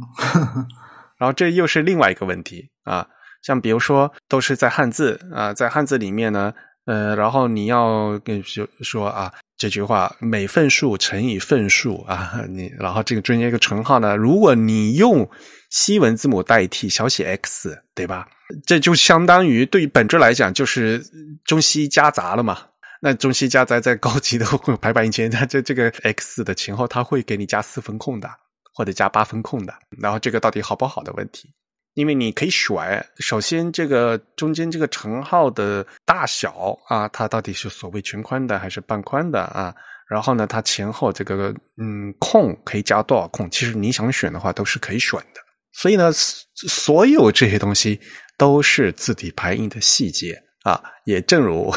[1.17, 3.07] 然后这又是另外一个问题啊。
[3.47, 6.53] 像比如说，都是在汉字啊，在汉字里面呢，
[6.85, 15.25] 呃，然后你要跟说说啊，这句话每份数乘以份数啊，你然后这个中间一个乘号呢，如果你用
[15.69, 18.27] 西文字母代替小写 x，对吧？
[18.65, 21.01] 这就相当于对于本质来讲就是
[21.45, 22.59] 中西夹杂了嘛。
[23.01, 24.45] 那中西夹杂在高级的
[24.81, 28.29] 排版以前，它这这个 x 的前后，它会给你加四分空的，
[28.73, 31.49] 或者加八分空的，然后这个到底好不好的问题？
[31.97, 39.73] 因为你可以选，首先这个中间这个乘号的大小啊，它到底是所谓全宽的还是半宽的啊？
[40.07, 43.49] 然后呢，它前后这个嗯空可以加多少空？
[43.49, 45.41] 其实你想选的话都是可以选的。
[45.73, 47.99] 所以呢，所有这些东西
[48.37, 50.79] 都是字体排印的细节啊。
[51.05, 51.73] 也正如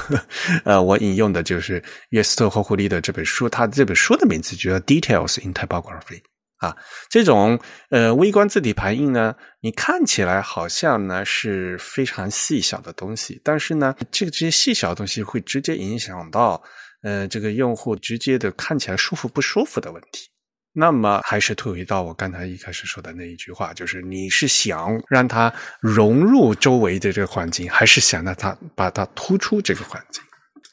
[0.66, 6.20] 呃我引用的就是约斯特霍库利的这本书，他这本书的名字就叫《Details in Typography》。
[6.61, 6.77] 啊，
[7.09, 16.62] 这种呃微观字体排印呢，你看起来好像呢是非常细小的东西，但是呢，这个这些细小的东西会直接影响到
[17.03, 20.29] 呃这个用户直接的看起来舒服不舒服的问题。
[20.73, 30.23] 那么还是退回到我刚才一开始说的那一句话，就是你是想让它融入周围的这个环境，还是想让它把它突出这个环境？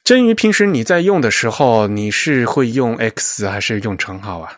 [0.03, 4.53] 真鱼平时你在用的时候，你是会用 X 还是用乘号啊？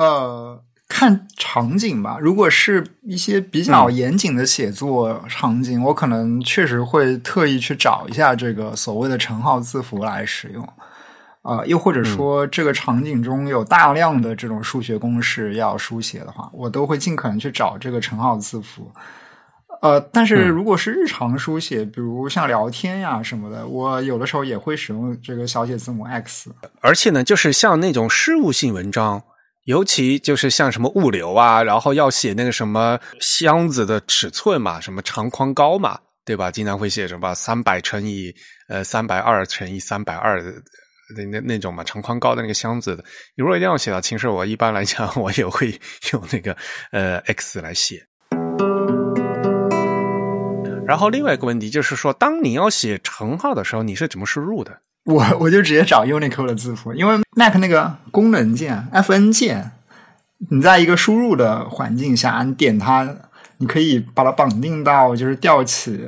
[0.00, 0.58] 呃，
[0.88, 2.16] 看场景吧。
[2.18, 10.66] 如果是一些比较严谨的写作场景，我可能确实会特意去找一下这个所谓的乘号字符来使用。
[11.42, 18.90] 啊，又或者说这个场景中有大量的这种数学公式要书写的话，我都会尽可能去找这个乘号字符。
[19.82, 26.50] 呃，但是如果是日常书写，比如像聊天呀什么的，我有的时候也会使用这个小写字母 X。
[26.80, 29.22] 而且呢，就是像那种事务性文章，
[29.70, 36.50] 尤其就是像什么物流啊，然后要写那个什么箱子的尺寸嘛，什么长宽高嘛，对吧？
[36.50, 38.34] 经常会写什么三百乘以
[38.68, 40.42] 呃三百二乘以三百二。
[41.16, 43.04] 那那那种嘛，长宽高的那个箱子的，
[43.36, 45.70] 如果一定要写到清式，我一般来讲，我也会
[46.12, 46.56] 用那个
[46.90, 48.04] 呃 X 来写。
[50.84, 54.80] 然后另外一个问题就是说，当你要写乘号的时候，你是怎么输入的？
[55.04, 59.72] 我我就直接找 Unicode 的字符，因为 Mac 那个功能键 Fn 键，
[60.50, 63.16] 你在一个输入的环境下，你点它，
[63.58, 66.06] 你可以把它绑定到就是调起。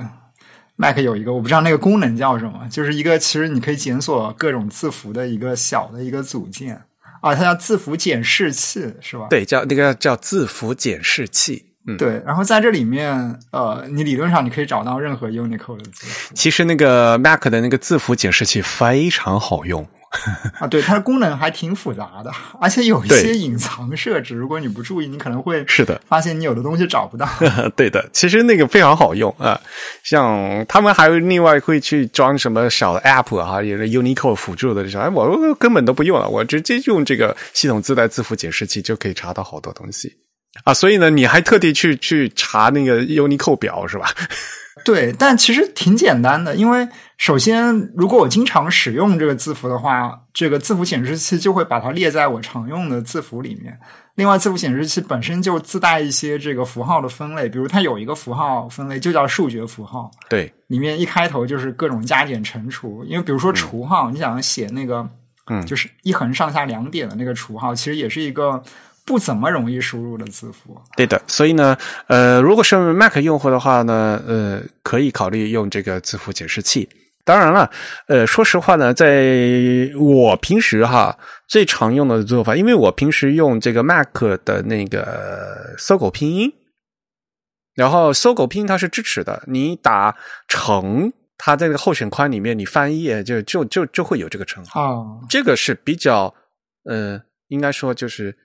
[0.77, 6.83] Mac 有一个我不知道那个功能叫什么，就是一个其实你可以检索各种字符的一个小的一个组件
[7.21, 9.27] 啊，它叫字符检视器是吧？
[9.31, 11.72] 对，叫那个叫字符检视器。
[11.87, 12.23] 嗯，对。
[12.25, 16.35] 然后在这里面，呃，你理论上你可以找到任何 Unicode 的字符。
[16.35, 19.87] 其实那个 Mac 的那个字符解释器非常好用。
[20.61, 27.27] 啊，对，它的功能还挺复杂的，而且有一些隐藏设置，如果你不注意，你可能会是的发现你有的东西找不到。
[27.75, 29.59] 对的，其实那个非常好用啊，
[30.03, 40.15] 像他们还另外会去装什么小的 App 哈，也是 Unicode 辅助的这种，哎，我根本都不用了，我直接用这个系统自带字符解释器就可以查到好多东西
[40.65, 40.75] 啊。
[40.75, 44.09] 所以呢，你还特地去去查那个 Unicode 表是吧？
[44.85, 53.79] 对，但其实挺简单的，因为首先，如果我经常使用这个字符的话，这个字符显示器就会把它列在我常用的字符里面。
[54.17, 63.05] 另外，字符显示器本身就自带一些这个符号的分类，比如它有一个符号分类就叫数学符号，对，里面一开头就是各种加减乘除。
[63.05, 65.09] 因为比如说除号，你想写那个，
[65.47, 68.61] 嗯，就是一横上下两点的那个除号，其实也是一个。
[69.05, 71.21] 不怎么容易输入的字符，对的。
[71.27, 76.89] 所以呢，呃，如果是 Mac 用户的话呢，呃，可以考虑用这个字符解释器。
[77.25, 77.71] 当然了，
[78.07, 84.09] 呃，说实话呢，在我平时哈最常用的做法，因为我平时用这个 Mac
[84.45, 86.53] 的那个搜狗拼音，
[87.75, 96.33] 然后搜狗拼音它是支持的，你打成，它在那个候选框里面你翻页就就就就会有这个称号，这个是比较
[96.85, 98.37] 呃，应该说就是。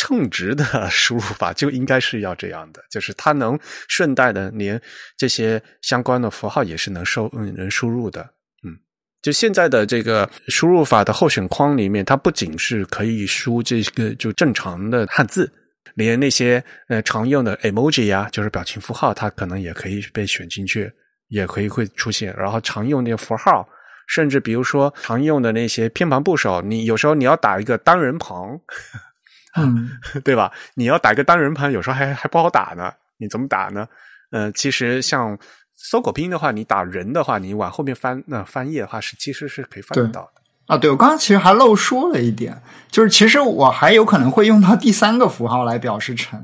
[0.00, 4.80] 称职的输入法就应该是要这样的，就是它能顺带的连
[5.14, 8.22] 这些相关的符号也是能收嗯能输入的，
[8.64, 8.72] 嗯，
[9.20, 15.52] 就现在的这个输入法的候选框里面，它不仅是可以输这个就正常的汉字，
[15.96, 20.90] 连那些呃常用的 emoji 呀，就是表情符号，它可能也可以被选进去，
[21.28, 22.34] 也可以会出现。
[22.38, 23.68] 然后常用那个符号，
[24.08, 28.58] 甚至比如说常用的那些偏旁部首，你有时候你要打一个单人旁。
[29.56, 29.90] 嗯，
[30.24, 30.52] 对吧？
[30.74, 32.92] 你要打个单人盘，有时候还还不好打呢。
[33.18, 33.86] 你怎么打呢？
[34.30, 35.36] 呃，其实像
[35.74, 40.40] 搜狗拼音的话，你打人的话，你往后面翻，那翻页的话是其实是可以翻得到的。
[40.66, 46.40] 啊，对，我刚刚其实还漏说了一点，就是其实我还有可能会用到第三个符号来表示乘。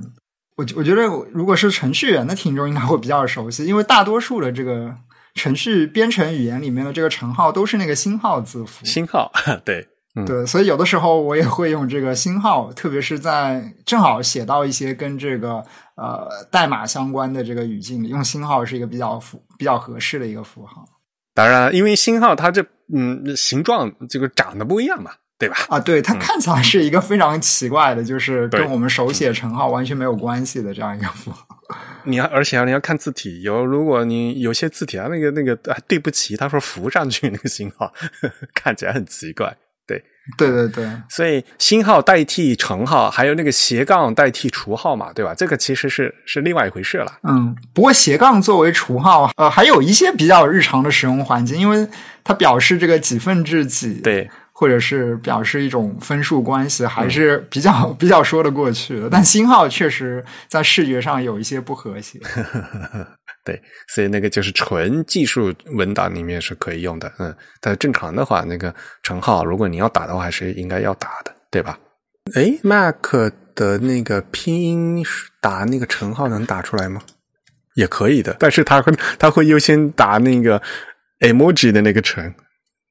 [0.57, 4.93] 我我觉得如果是程序员的听众应该会比较熟悉，因为大多数的这个
[5.35, 8.85] 程序编程语言里面的这个乘号都是那个星号字符。
[8.85, 9.31] 星号，
[9.65, 9.87] 对。
[10.25, 15.63] 对，所以有的时候我也会用这个星号，特别是在正好写到一些跟这个
[15.97, 20.87] 呃代码相关的这个语境里，用星号是一个比较符比较合适的一个符号。
[21.35, 25.57] 当然，因为星号它这嗯形状这个长得不一样嘛，对吧？
[25.69, 31.47] 啊，对，它看起来是一个非常奇怪的，就是跟我们手写乘号完全没有关系的这样一个符号。
[32.05, 37.93] 你要而且你要看字体，有如果你有些字体啊，那个那个啊对不起，他说浮上去那个星号
[38.55, 39.55] 看起来很奇怪。
[40.37, 45.35] 对，对对对，所以星号代替乘号，还有那个斜杠代替除号嘛，对吧？
[45.35, 47.13] 这个其实是是另外一回事了。
[47.23, 51.87] 嗯，不过斜杠作为除号，呃，还有一些比较日常的使用环境，因为
[52.25, 54.29] 它表示这个几分之几，对，
[54.59, 59.11] 或者是表示一种分数关系，还是比较 比较说得过去的。
[59.11, 62.19] 但星号确实在视觉上有一些不和谐。
[63.45, 71.79] 对，所以那个就是纯技术文档里面是可以用的，嗯，但正常的话，那个乘号如果你要打的话，还是应该要打的，对吧？
[72.35, 72.97] 哎，Mac
[73.55, 75.05] 的那个拼音
[75.39, 77.03] 打那个乘号能打出来吗？
[77.75, 80.61] 也可以的，但是它会它会优先打那个
[81.21, 82.35] emoji 的那个乘，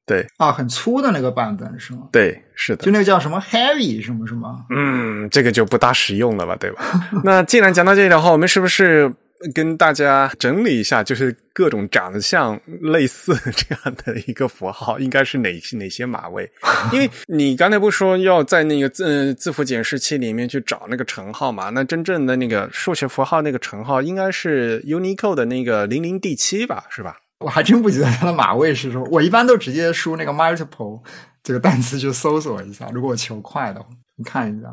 [0.06, 2.08] 对啊，很粗的那个版本是吗？
[2.12, 2.92] 对，是的就。
[2.92, 4.56] 那个叫什么 Heavy 什么什么？
[4.70, 6.84] 嗯，这个就不大实用了吧，对吧？
[7.24, 9.12] 那既然讲到这里的话，我们是不是
[9.52, 16.48] 跟大家整理一下，就是各种长得像类似这样的一个符号，应该是哪些哪些码位？
[16.92, 21.70] 因为你刚才不是说要在那个字呃字符解释器里面去找那个乘号嘛？
[21.70, 27.16] 那真正的那个数学符号那个乘号应该是 Unicode 的那个零零 D 七吧，是吧？
[27.40, 29.06] 我还真不觉得它的码位是什么。
[29.10, 31.02] 我一般都直接输那个 multiple
[31.42, 34.68] 这个单词去搜索一下，如果我求快的话，你看一下。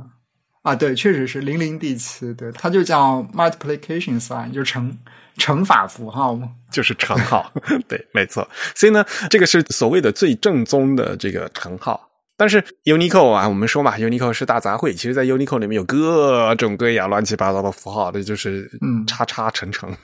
[0.63, 4.97] 啊，对，确实是零零第七，对，它就叫 multiplication sign，就乘
[5.35, 6.49] 乘法符号嘛。
[6.71, 7.51] 就是乘号，
[7.85, 8.47] 对，没错。
[8.73, 12.09] 所以呢，这个是所谓的最正宗的这个乘号。
[12.35, 14.91] 但是 Unicode 啊，我们说嘛，Unicode 是大杂烩。
[14.93, 19.95] 其实，在 Unicode 里面有各种各样乱七八糟的符号，这就是嗯叉叉乘乘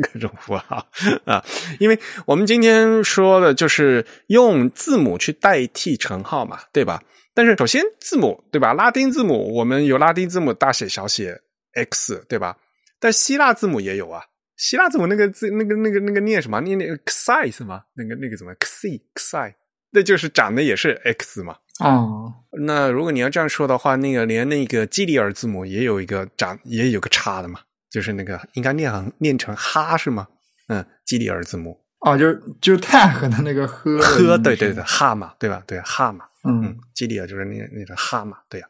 [0.00, 0.86] 各种符号
[1.24, 1.44] 啊。
[1.78, 7.02] 因为我们今天说的就是用字母去代替乘号嘛，对吧？
[7.34, 8.72] 但是首先字母对吧？
[8.72, 11.38] 拉丁字母我们有拉丁字母大写、小写
[11.74, 12.56] X 对吧？
[12.98, 14.22] 但希腊字母也有啊。
[14.56, 16.60] 希腊字母那个字，那个那个那个念什么？
[16.60, 17.82] 念那个 xi 是吗？
[17.94, 19.52] 那个那个怎么 xi xi？
[19.90, 21.56] 那就是长得也是 x 嘛。
[21.80, 27.60] 哦，那如果你要这样说的话，那个连那个基里尔字母也有一个长也有个叉的嘛，
[27.90, 30.28] 就是那个应该念成念成哈是吗？
[30.68, 31.78] 嗯，基里尔字母。
[32.00, 35.62] 哦，就是就是泰和的那个呵呵，对对对，哈嘛，对吧？
[35.66, 36.62] 对哈嘛，嗯。
[36.64, 38.66] 嗯，基里尔就是那那个哈嘛，对呀、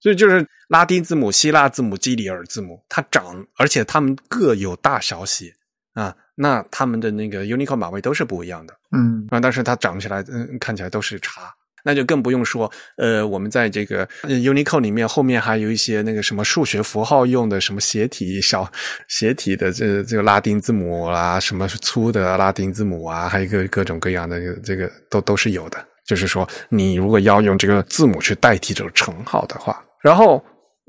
[0.00, 5.54] 所以就是拉丁字母、希腊字母、基里尔字母，它长，而且它们各有大小写
[5.94, 8.74] 啊，那它们的那个 Unicode 码位都是不一样的。
[8.90, 9.26] 嗯。
[9.30, 11.54] 啊，但是它长起来，嗯，看起来都是叉。
[11.86, 18.68] 那就更不用说，呃，我们在这个 Unicode 里面后面还有一些那个什么数学符号用的什么斜体小
[19.06, 25.78] 斜体的这这个拉丁字母啦，什么是粗的拉丁字母啊，还有各各种各样的这个都都是有的。
[26.04, 30.44] 就是说，你如果要用这个字母去代替这个乘号的话，然后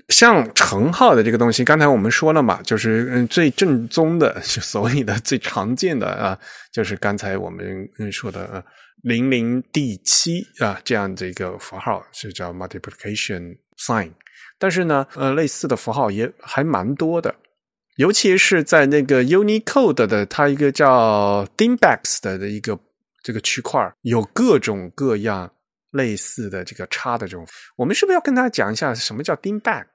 [0.09, 6.37] 像乘号的这个东西，刚才我们说了嘛，就是嗯最正宗的，所谓的最常见的啊，
[6.71, 8.63] 就是刚才我们说的
[9.07, 14.11] 零零 D 七啊这样的一个符号是叫 multiplication sign，
[14.59, 17.33] 但是呢，呃类似的符号也还蛮多的。
[17.95, 22.77] 尤其是在那个 Unicode 的它一个叫 dingbax 的的一个
[23.23, 25.49] 这个区块，有各种各样
[25.91, 27.47] 类似的这个叉的这种。
[27.77, 29.85] 我们是不是要跟大家讲一下什么叫 Dingback？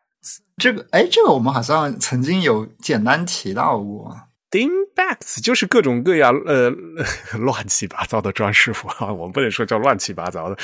[0.56, 4.16] 这个哎，这个我们好像曾经有简单提到过。
[4.53, 6.68] Dingbacks 就是各种各样呃
[7.40, 10.57] 乱七八糟的装饰符号，我们不能说叫乱七八糟的，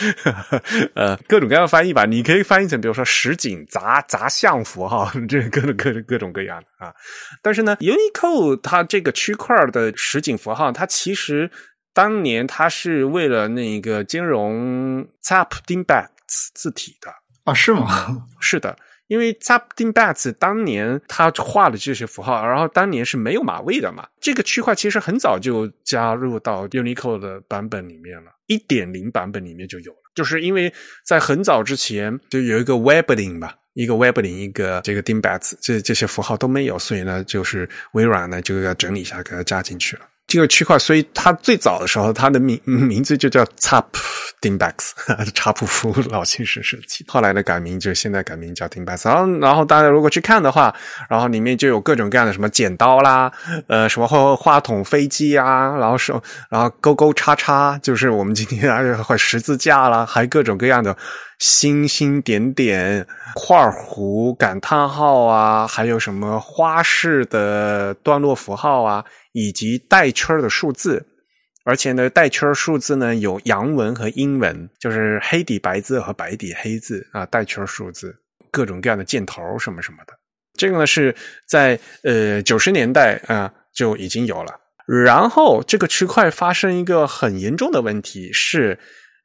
[0.94, 2.04] 呃各种各样的翻译吧。
[2.04, 6.94] 你可以翻译成比如说实景杂杂项符号，这各种各种各种各样的啊。
[7.42, 11.50] 但是呢，Unicode 它这个区块的实景符号，它其实
[11.94, 17.10] 当年它是为了那个兼容 ZAP Dingbacks 字体的。
[17.44, 18.26] 啊，是吗？
[18.38, 18.76] 是的，
[19.08, 24.06] 因为 Zapdin Bats 当年他画的这些符号，然后当年是没有码位的嘛。
[24.20, 29.98] 这个区块其实很早就加入到 Unicode 的版本里面了，一点零版本里面就有了。
[30.14, 30.72] 就是因为
[31.04, 40.02] 在很早之前就有一个 Weblin 吧，一个 Weblin，一个这个 Dingbats，这这些符号都没有，所以呢，就是微软呢就要整理一下，给它加进去了。
[40.28, 43.86] 这个区块，所以它最早的时候，它的名名字就叫 Zap
[44.42, 44.90] Dingbats，
[45.34, 47.02] 查普夫老先生设计。
[47.08, 49.08] 后来的改名就现在改名叫 Dimbax。
[49.08, 50.72] 然后，然后大家如果去看的话，
[51.08, 53.32] 然后里面就有各种各样的什么剪刀啦，
[53.68, 56.12] 呃，什么话话筒、飞机啊，然后是
[56.50, 60.94] 然后勾勾叉叉，就是我们今天啊，或十字架啦，还各种各样的
[61.38, 69.04] 星星点点、块儿弧、感叹号啊，还有什么花式的段落符号啊。
[69.32, 71.06] 以及带圈的数字，
[71.62, 78.16] 而且呢，带圈数字呢有阳文和阴文，就是黑底白字和白底黑字啊，带圈数字，
[78.50, 80.14] 各种各样的箭头什么什么的。
[80.54, 81.14] 这个呢是
[81.46, 84.52] 在呃九十年代啊就已经有了。
[84.88, 88.76] 然后这个区块发生一个很严重的问题是，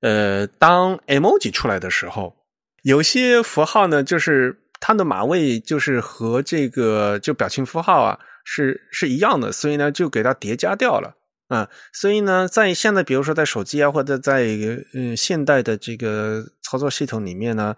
[0.03, 2.35] 呃，当 emoji 出来的时候，
[2.83, 8.19] 有些符号呢就是它的码位就是和这个就表情符号啊。
[8.45, 11.15] 是是一样的，所以呢，就给它叠加掉了
[11.47, 14.45] 啊、所以呢，在现在比如说在手机啊，或者在
[14.93, 17.73] 嗯现代的这个操作系统里面呢，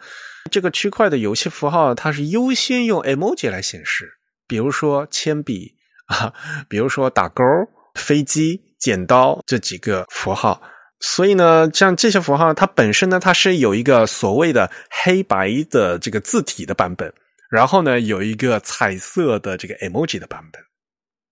[0.50, 4.12] 这个区块的游戏符号它是优先用 emoji 来显示，
[4.48, 5.76] 比如说铅笔
[6.08, 6.34] 啊，
[6.68, 7.44] 比如说打勾、
[7.94, 10.60] 飞机、剪刀这几个符号。
[11.08, 17.14] 所以呢，像这些符号，它本身呢，它是有一个所谓的黑白的这个字体的版本。
[17.48, 20.62] 然后呢，有一个彩色的这个 emoji 的版本，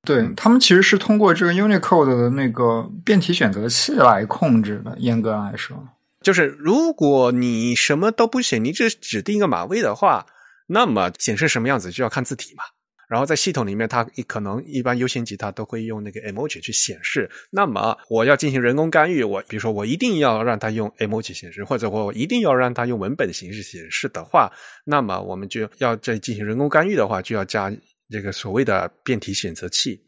[0.04, 4.96] 对他们其实是通过这个 Unicode 的那个变体选择器来控制的。
[5.00, 5.76] 严格来说，
[6.22, 10.26] 就是如果你什么都不写，你只指定一个码位的话，
[10.68, 12.64] 那么显示什么样子就要看字体嘛。
[13.08, 17.30] 然后在系统里面，它可能一般优先级它都会用那个 emoji 去显示。
[17.52, 24.52] 那么我要进行人工干预，我比如说我一定要让它用 emoji 显示，或者我一定要让它用文本形式显示的话，
[24.86, 27.72] 那么我们就要在进行人工干预的话，就要加
[28.10, 30.00] 这个所谓的变体选择器。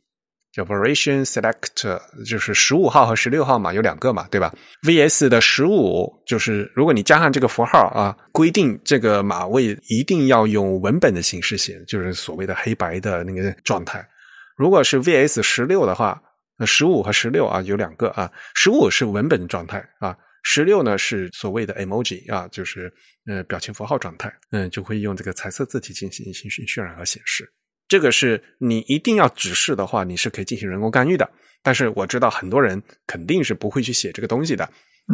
[0.56, 14.08] 叫 variation selector，就是十五号和十六号嘛，有两个嘛，对吧？VS 的十五就是如果你加上这个符号啊，规定这个码位一定要用文本的形式写，就是所谓的黑白的那个状态。
[14.56, 16.22] 如果是 VS 十六的话，
[16.58, 22.90] 那十五和十六啊有两个啊，十五是文本状态啊，十六呢是所谓的 emoji 啊，就是
[23.28, 27.46] 呃表情符号状态，嗯，就会用这个彩色字体进行进行渲染和显示。
[27.88, 31.30] 这个是你一定要指示的话，你是可以进行人工干预的。
[31.62, 34.64] 但是我知道很多人肯定是不会去写这个东西的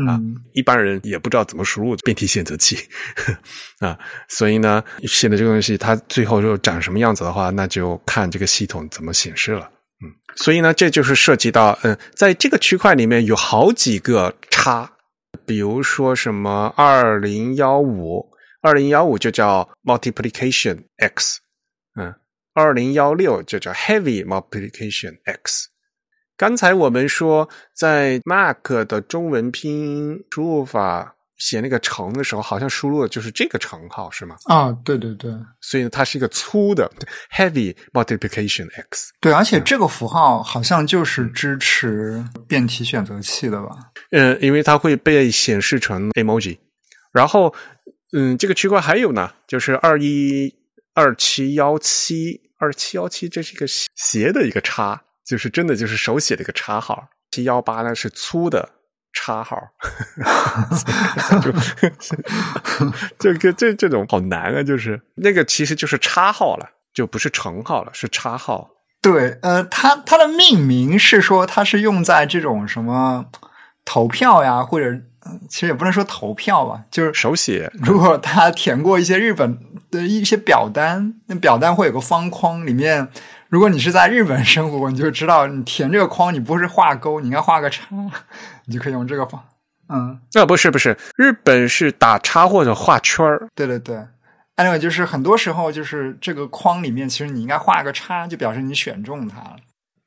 [0.05, 0.19] 啊，
[0.51, 2.77] 一般人也不知道怎么输入变体选择器
[3.79, 3.97] 啊，
[4.27, 9.71] 所以呢，写的这个东西它最后就长什么样子的话，那就看这个系统怎么显示了。
[10.03, 14.91] 嗯，所以呢，这就是涉及到嗯，在这个区块里面有好几个叉，
[15.45, 18.29] 比如说什么二零幺五，
[18.61, 21.39] 二零幺五就叫 multiplication x，
[21.97, 22.13] 嗯。
[22.53, 25.69] 二零幺六就叫 Heavy Multiplication X。
[26.35, 34.35] 刚才我们说，在 Mac 的中文拼音输入法写那个乘的时候，好像输入的就是这个乘号，是吗？
[34.45, 35.31] 啊，对对对，
[35.61, 36.91] 所以它是一个粗的
[37.33, 39.13] Heavy Multiplication X。
[39.21, 43.69] 对，而且这个符号好像就是支持变体选择器的吧？
[44.11, 46.57] 嗯，因为它会被显示成 emoji。
[47.13, 47.53] 然后，
[48.13, 50.53] 嗯，这个区块还有呢，就是二一。
[50.93, 53.65] 二七幺七二七幺七，这是一个
[53.95, 57.07] 斜的一个叉，就是真的就是手写的一个叉号。
[57.31, 58.67] 七幺八呢是粗的
[59.13, 59.57] 叉号，
[63.17, 64.61] 就就这这种好难啊！
[64.61, 68.69] 就是那个其实就是叉号了，就不是乘号了，是叉号。
[69.01, 73.25] 对，呃，它它的命名是说它是用在这种什么
[73.85, 75.01] 投票呀，或者。
[75.47, 77.71] 其实也不能说投票吧，就是手写。
[77.81, 79.57] 如果他填过一些日本
[79.91, 83.07] 的一些表单，那表单会有个方框，里面
[83.49, 87.85] 如果你是在日本生活，你就知道你填这个框，你不是画勾，你应该画个叉，
[88.65, 89.43] 你就可以用这个方。
[89.89, 93.47] 嗯，那不是不是，日本是打叉或者画圈儿。
[93.53, 93.97] 对对对
[94.55, 99.57] ，anyway，就是很多时候就是这个框里面，其实你应该画个叉，就表示你选中它了。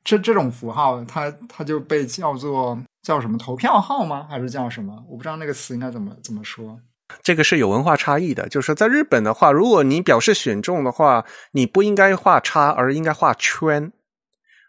[0.03, 2.77] 这这种符号，它它就被叫做。
[3.05, 4.27] 叫什么投票号吗？
[4.27, 5.05] 还是叫什么？
[5.07, 6.79] 我不知道那个词应该怎么怎么说。
[7.21, 13.91] 这个是有文化差异的，就是说在日本的话，如果你表示选中的话，你不应该画叉，而应该画圈。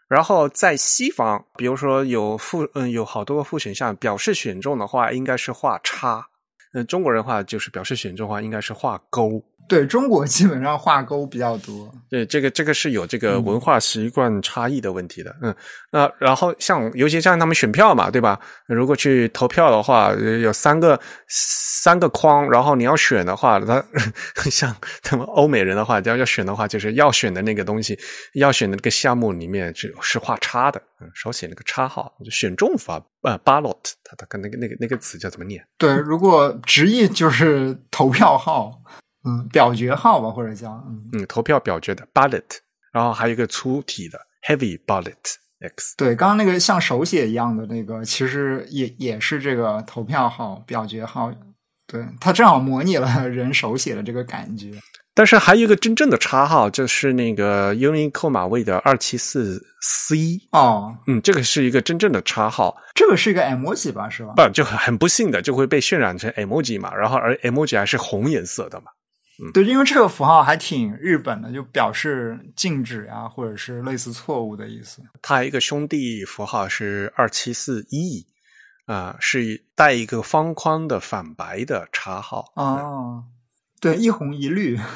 [0.07, 6.27] 然后在西方，比如说有负嗯有好多个副选项，表示选中的话应该是画叉。
[6.73, 9.43] 嗯，中国人话就是表示选中的话应该是画勾。
[9.69, 15.53] 对中国基本上画勾比较多，对这个这个是有这个文化习惯差异的问题的，嗯，
[15.91, 18.39] 那然后像尤其像他们选票嘛，对吧？
[18.67, 20.97] 如果去投票的话，有三个
[21.27, 23.83] 三个框，然后你要选的话，他
[24.49, 27.99] 像他们欧美人的话，要要选的话，就是要选的那个东西，
[28.35, 35.65] 要选的那个项目里面是是画叉的，嗯，手写那个叉号，就选中法呃 ballot，他他跟那个那个那个词叫怎么念？
[35.77, 38.81] 对，如果直译就是投票号。
[39.25, 42.45] 嗯，表决号吧，或者叫嗯嗯，投票表决的 ballot，
[42.93, 44.17] 然后还有一个粗体的
[44.47, 45.11] heavy ballot
[45.59, 45.95] x。
[45.97, 51.33] 对，刚刚那个像手写一样的那个，其实也也是这个投票号、表决号。
[51.87, 54.71] 对，它正好模拟了 人手写的这个感觉。
[55.17, 62.77] 但是还有一个真正的叉号，就是那个 Unicode 码位的二七四 C 哦，嗯，这个是一个真正的叉号。
[62.93, 64.07] 这个是一个 emoji 吧？
[64.07, 64.33] 是吧？
[64.35, 68.91] 不，就很不幸的就会被渲染成 emoji 嘛，然后而 emoji 还是红颜色的嘛。
[69.55, 75.01] 对，因为这个符号还挺日本的，就表示禁止啊，或者是类似错误的意思。
[75.23, 78.25] 它一个兄弟符号是二七四 E，
[78.85, 82.45] 啊，是带一个方框的反白的叉号。
[82.55, 83.23] 哦，
[83.79, 84.79] 对，一红一绿。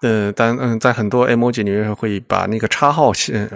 [0.00, 3.48] 嗯，但嗯，在很多 emoji 里面会把那个叉号渲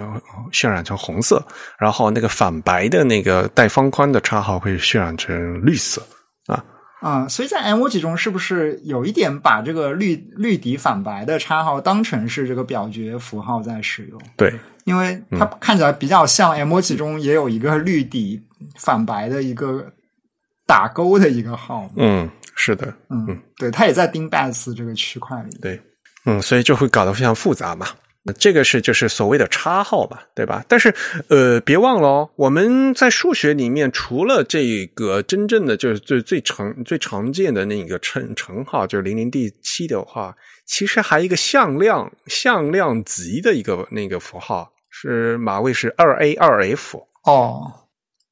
[0.51, 1.41] 渲染成红色，
[1.79, 6.01] 然后那个反白的那个带方框的叉号会渲染成绿色
[6.47, 6.65] 啊。
[6.99, 14.21] 啊，所以在 emoji 中是不是有一点把这个绿绿底反白的叉号当成是这个表决符号在使用？
[14.35, 18.41] 对，因为它看起来比较像 emoji 中也有一个绿底
[18.77, 19.85] 反白的一个
[20.67, 21.89] 打勾的一个号。
[21.95, 25.57] 嗯，是的，嗯，对，它也在 d i n b a s 这个区块里。
[25.61, 25.81] 对，
[26.25, 27.87] 嗯，所以就会搞得非常复杂嘛。
[28.39, 30.63] 这个是就是所谓的叉号吧，对吧？
[30.69, 30.95] 但是
[31.27, 40.33] 呃，别忘了哦，我们在数学里面除了这个真正的就是最最常最常见的那个乘乘号，就是零零 d 七的话，
[40.65, 47.73] 其实还有一个向量向量级的一个那个符号是码位是二 a 二 f 哦，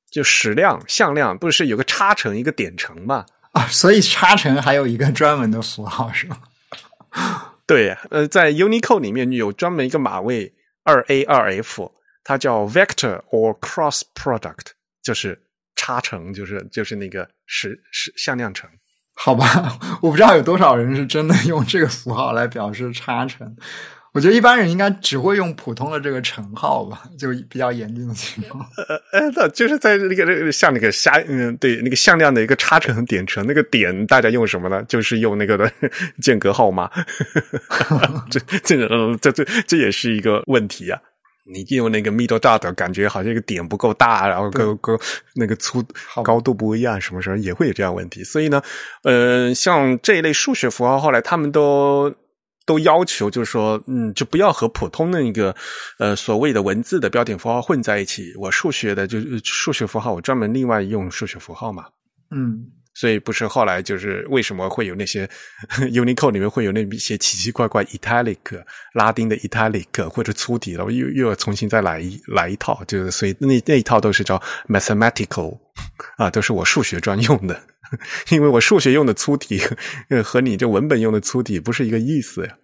[0.10, 3.26] 就矢量向量不是有个叉乘一个点乘嘛？
[3.54, 6.38] 啊，所以差乘还有一个专门的符号是吗？
[7.68, 11.92] 对，呃，在 Unicode 里面有专门一个码位二 A 二 F，
[12.24, 14.72] 它叫 Vector or Cross Product，
[15.02, 15.42] 就是
[15.76, 18.70] 差乘，就是就是那个是是向量乘。
[19.14, 23.56] 好吧， 我不知道有多少人是真的用这个符号来表示差乘。
[24.14, 28.62] 我觉得一般人应该只会用普通的这个乘号吧，就比较严峻的情况。
[28.76, 34.84] 呃呃，那就是在那个那个像那个下嗯，对那个向量的一个差乘点乘，那个点大家用什么呢？
[34.84, 35.72] 就是用那个的
[36.22, 36.92] 间隔号码。
[38.30, 41.00] 这这这这这也是一个问题啊！
[41.46, 45.00] 你用那个 middle dot，感觉好像一个点不够大，然后够够
[45.36, 45.82] 那个粗
[46.22, 48.26] 高度不一样，什么时候也会有这样问题。
[48.26, 48.62] 所以呢，
[49.04, 52.14] 呃，像这一类数学符号，后来他们都。
[52.66, 55.56] 都要求就是说，嗯，就不要和普通的那个
[55.98, 58.34] 呃所谓的文字的标点符号混在一起。
[58.38, 61.86] 我数学的就数学符号，我专门另外用数学符号嘛。
[62.30, 65.30] 嗯，所以不是后来就是为什么会有那些
[65.92, 68.38] Unicode 里面会有那些奇奇怪怪 italic
[68.94, 75.58] 拉丁的 italic 或者粗体了，又又要重新再来一来一套，就是所以那那一套都是叫 mathematical
[76.18, 77.60] 啊，都是我数学专用的。
[78.30, 79.62] 因为我数学用的粗体，
[80.24, 82.58] 和你这文本用的粗体不是一个意思呀，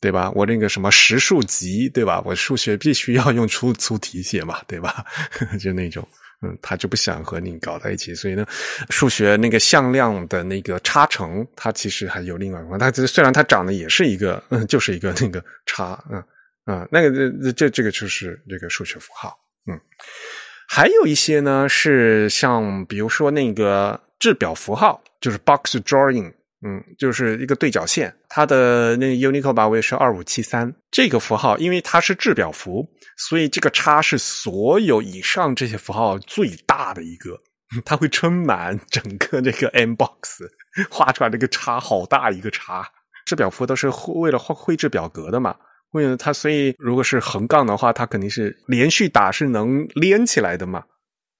[0.00, 0.30] 对吧？
[0.34, 2.22] 我那个什么实数集，对吧？
[2.24, 5.04] 我数学必须要用粗粗体写嘛，对吧？
[5.60, 6.06] 就那种，
[6.42, 8.46] 嗯，他就不想和你搞在一起，所以呢，
[8.90, 16.22] 数学那个向量的那个差乘，它其实还有另外一个，它虽然它长得也是一个，就是一个那个差，嗯
[16.66, 17.10] 嗯，那个
[17.42, 19.36] 这这这个就是这个数学符号，
[19.70, 19.78] 嗯，
[20.68, 24.00] 还有一些呢是像比如说那个。
[24.18, 26.32] 制表符号就是 box drawing，
[26.66, 30.74] 嗯，就是一个对角线，它的那 Unicode 码位是二五七三。
[30.90, 32.84] 这个符号因为它是制表符，
[33.16, 37.38] 所以这个叉是所有以上这些符号最大的一个，
[37.84, 40.42] 它会撑满整个这个 M box，
[40.90, 42.88] 画出来这个叉好大一个叉。
[43.24, 45.54] 制表符都是为了绘绘制表格的嘛，
[45.92, 50.82] 为了它，所以如果是横杠的话，它肯定是连续打是能连起来的嘛。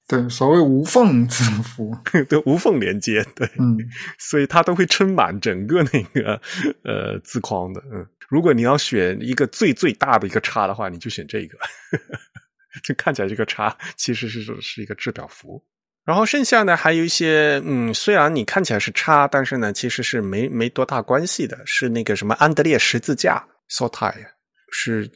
[0.08, 1.94] 对，所谓无缝字符，
[2.24, 3.76] 对，无缝连接，对，嗯，
[4.18, 6.40] 所以它都会撑满整个那个
[6.82, 11.58] 呃字框的，嗯，如果你要选一个最最大的一个叉的话，你就选这个，
[12.82, 15.62] 就看起来这个叉其实是是一个制表符，
[16.06, 24.14] 然后剩下呢还有一些，嗯，虽然你看起来是叉，但是呢其实是没没多大关系的，是那个什么安德烈十字架 s o t i
[24.72, 25.10] 是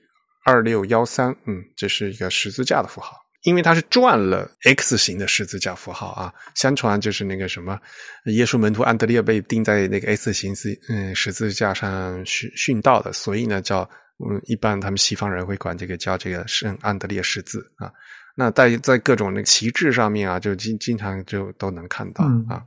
[0.45, 3.22] 二六幺三，嗯，这是一个十字架的符号。
[3.43, 7.78] 因为它是转了 X 型的十字架符号啊，相传就是那个什么，
[8.26, 13.80] 耶稣门徒安德烈被钉在那个 S 型字嗯十字架上殉殉道的，所以呢叫
[14.24, 17.93] 嗯一般他们西方人会管这个叫这个圣安德烈十字啊。
[18.34, 22.64] 那在在各种那个旗帜上面啊，就经经常就都能看到啊，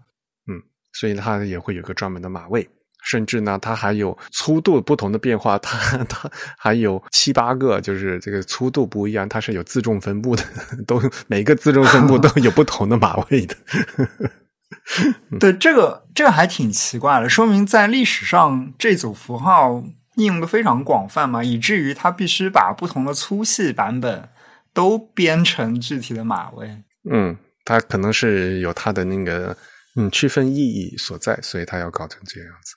[0.47, 0.61] 嗯，
[0.93, 2.69] 所以它也会有个专门的马位。
[3.05, 10.43] 甚至呢，它还有粗度不同的变化，它 它还有七八个，就是这个粗度不一样，它是有自重分布的，
[10.85, 13.55] 都每个自重分布都有不同的码位的。
[15.39, 19.83] 对，这个这个还挺奇怪的，说明在历史上这组符号
[20.15, 24.27] 应用的非常广泛嘛，以至于它必须把不同的粗细版本
[24.73, 26.83] 都编成具体的码位。
[27.09, 29.55] 嗯，它可能是有它的那个
[29.95, 32.75] 嗯区分意义所在，所以它要搞成这样子。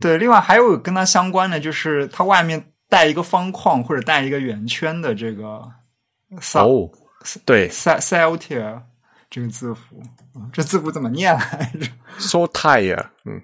[0.00, 5.62] 对，另外还有跟它相关的，就是它外面带一个方框或者带一个圆圈的这个
[6.54, 6.90] 哦，
[7.44, 8.80] 对，Celtia
[9.28, 10.02] 这个字符，
[10.52, 11.86] 这字符怎么念来着？
[12.18, 13.42] Saltire，嗯，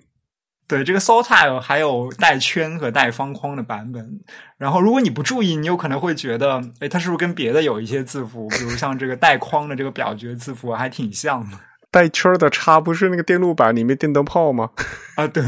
[0.67, 4.21] 对，这个 Saltire 还有带圈和带方框的版本。
[4.57, 11.59] 然后如果你不注意，你有可能会觉得，哎，它是不是跟别的有一些字符，比如像这个带框的这个表决字符还挺像的？
[11.91, 14.71] 带圈的叉不是那个电路板里面电灯泡吗？
[15.17, 15.43] 啊，对，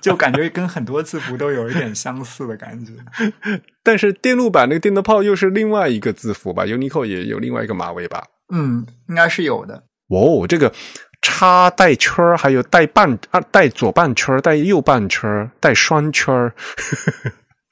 [0.00, 2.92] 就感觉跟很多字符都有一点相似的感觉。
[3.84, 8.24] 但是电路板那个电灯泡又是另外一个字符吧？Unicode 也有另外一个马尾吧？
[8.52, 9.84] 嗯，应该是有的。
[10.08, 10.72] 哦，这个
[11.20, 16.34] 叉带圈还有带半啊，带左半圈带右半圈带双圈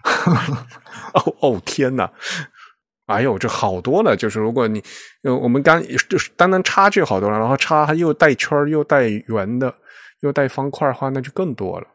[1.13, 2.11] 哦哦，天哪！
[3.11, 4.17] 哎呦，这好多了！
[4.17, 4.81] 就是如果你，
[5.25, 9.75] 呃，我们刚就是单单差距好多了，然后差又带圈又带圆的，
[10.21, 11.87] 又带方块的话，那就更多了。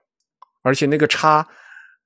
[0.61, 1.47] 而且那个叉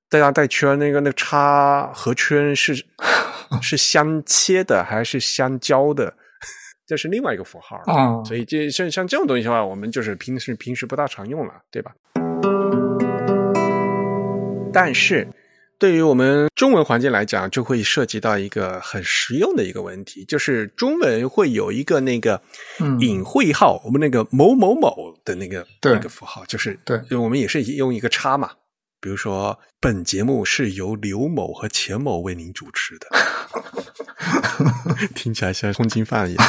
[0.08, 2.74] 带大带圈，那个那个叉和圈是
[3.60, 6.14] 是相切的还是相交的？
[6.86, 8.22] 这是另外一个符号啊。
[8.24, 11.92] 所以这像像这种东西的话，我们就是平时平时不大常用了，对吧？
[14.72, 15.26] 但是。
[15.80, 22.42] 对于我们中文环境来讲，就会涉及到一个很实用的一个问题，就是中文会有一个那个
[23.00, 28.50] 隐晦号，我们那个某某某的那个那个符号，就是对，我们也是用一个叉嘛。
[29.00, 33.08] 比如说，本节目是由刘某和钱某为您主持的，
[35.16, 36.46] 听起来像通缉犯一样。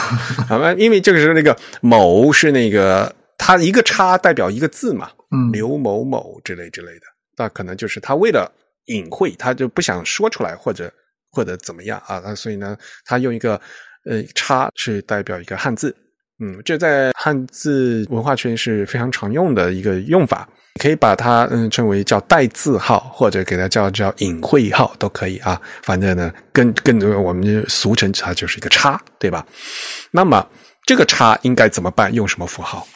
[0.49, 7.05] 好吧，因为这个是那个某是那个它一个叉代表一个字嘛，嗯，刘某某之类之类的，
[7.37, 8.51] 那可能就是他为了。
[8.85, 10.91] 隐晦，他就不想说出来，或者
[11.31, 12.21] 或者怎么样啊？
[12.23, 13.59] 那所以呢，他用一个
[14.05, 15.95] 呃叉去代表一个汉字，
[16.39, 20.47] 嗯，这在汉字文化圈是非常常用的一个用法，
[20.81, 25.61] 可以把它嗯称为叫代字号，或者给它叫叫隐晦号都可以啊。
[25.83, 29.45] 反正呢，更更多我们俗称它就是一个叉，对吧？
[30.11, 30.45] 那么
[30.85, 32.13] 这个叉应该怎么办？
[32.13, 32.87] 用什么符号？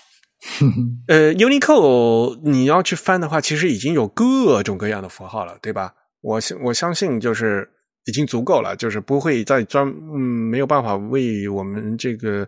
[1.08, 5.94] 呃，Unicode 你要去翻的话，其实已经有各种各样的符号了，对吧？
[6.22, 7.70] 我相我相信就是
[8.06, 12.48] 已经足够了，就是不会再专嗯没有办法为我们这个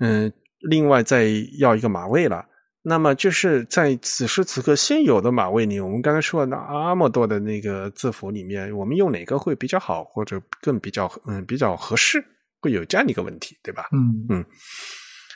[0.00, 0.32] 嗯
[0.68, 1.26] 另外再
[1.58, 2.44] 要一个码位了。
[2.84, 12.24] 那么就是在此时此刻现有的码位里，我们刚才说的那么多的那个字符里面，我们用哪个会比较好，或者更比较嗯比较合适？
[12.60, 13.88] 会有这样的一个问题，对吧？
[13.92, 14.44] 嗯嗯，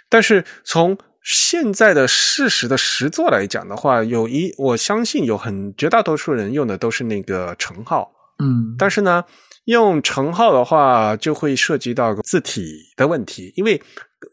[0.08, 0.96] 但是从
[1.26, 8.08] 现在的事实的实作来讲的话，有一我相信有很绝大多数人用的都是那个乘号，
[8.38, 9.24] 嗯，但是呢，
[9.64, 13.82] 用乘号的话就会涉及到字体的问题，因为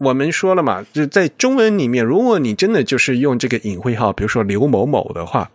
[0.01, 5.49] 我们说了嘛，就在中文里面，如果你真的就是用这个隐晦号，比如说刘某某的话，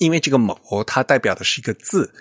[0.00, 2.12] 因为这个某它代表的是一个字，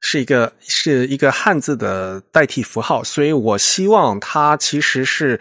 [0.00, 5.40] 是一个是一个汉字的代替符号，所以我希望它其实是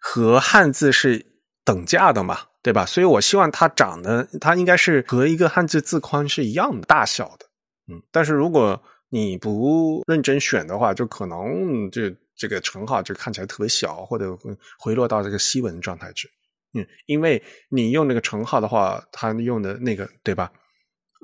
[0.00, 1.27] 和汉字是。
[1.68, 2.86] 等价的嘛，对吧？
[2.86, 7.44] 所以我希望它长得，它应该是和一个汉字字框是一样的大小的，
[7.92, 8.02] 嗯。
[8.10, 14.34] 但是如果你不认真选的话，就可能这这个乘号就看起来特别小，或者
[14.78, 16.26] 回落到这个西文状态去，
[16.72, 16.86] 嗯。
[17.04, 20.50] 因为你用那个乘号的话，它用的那个，对吧？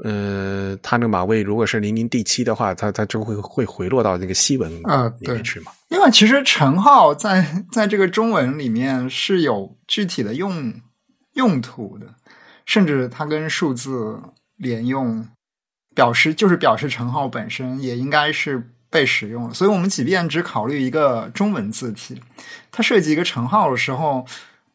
[0.03, 5.71] 呃，它那个马位如果是零零 D 七的话，它它就会会回落到那个西文啊里面去嘛。
[5.89, 10.75] 因为其实乘号在在这个中文里面是有具体的用
[11.35, 12.07] 用途的，
[12.67, 14.21] 甚至它跟数字
[14.57, 15.25] 连用，
[15.95, 19.55] 表示就是表示乘号本身也应该是被使用了。
[19.55, 22.21] 所以我们即便只考虑一个中文字体，
[22.73, 24.27] 它设计一个乘号的时候，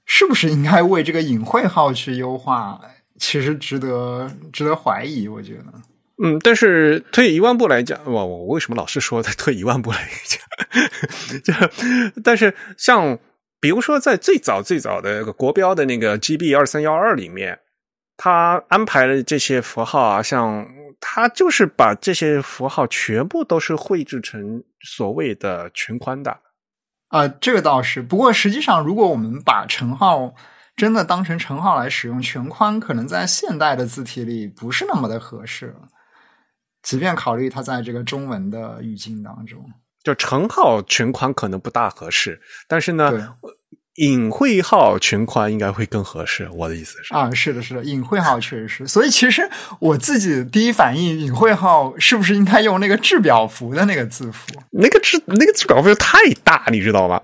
[0.06, 2.80] 是不是应该为这个隐晦号去优化？
[3.20, 5.66] 其实值得值得怀疑，我觉得。
[6.22, 11.40] 嗯，但是退一万步来讲，我我为什么老是说退一万步来讲？
[11.44, 11.54] 就
[12.24, 13.18] 但是像
[13.62, 17.60] 比如说在最早最早的国标的那个 GB 二三幺二里面，
[18.18, 20.68] 他安排了这些符号啊，像
[21.00, 26.38] 他就是把这些符号全部都是绘制成所谓的全宽的。
[27.08, 28.02] 啊，这个倒是。
[28.02, 30.36] 不过实际上，如果我们把乘号
[30.80, 35.76] 真的当成乘号来使用，全宽可能在现代的字体里不是那么的合适。
[36.82, 39.62] 即便考虑它在这个中文的语境当中，
[40.02, 43.36] 就乘号全宽可能不大合适，但是呢，
[43.96, 46.50] 隐晦号全宽应该会更合适。
[46.54, 48.88] 我的意思是啊，是的，是的，隐晦号确实是。
[48.88, 49.48] 所以其实
[49.80, 54.54] 我自己第一反应，隐晦号是不是应该用那个制表符的那个字符？
[54.72, 57.22] 那个制那个制表符太大，你知道吗？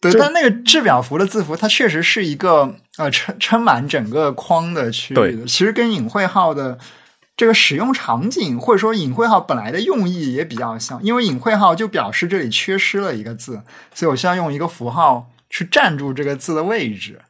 [0.00, 5.44] 对，但那个制表符的字符，它确实是一个呃撑撑满整个框的区域的。
[5.46, 6.78] 其实跟隐晦号的
[7.36, 11.02] 这个使用场景，或者说隐晦号本来的用意也比较像。
[11.02, 17.20] 因为隐晦号就表示这里缺失了一个字，所以我需要用一个符号去占住这个字的位置。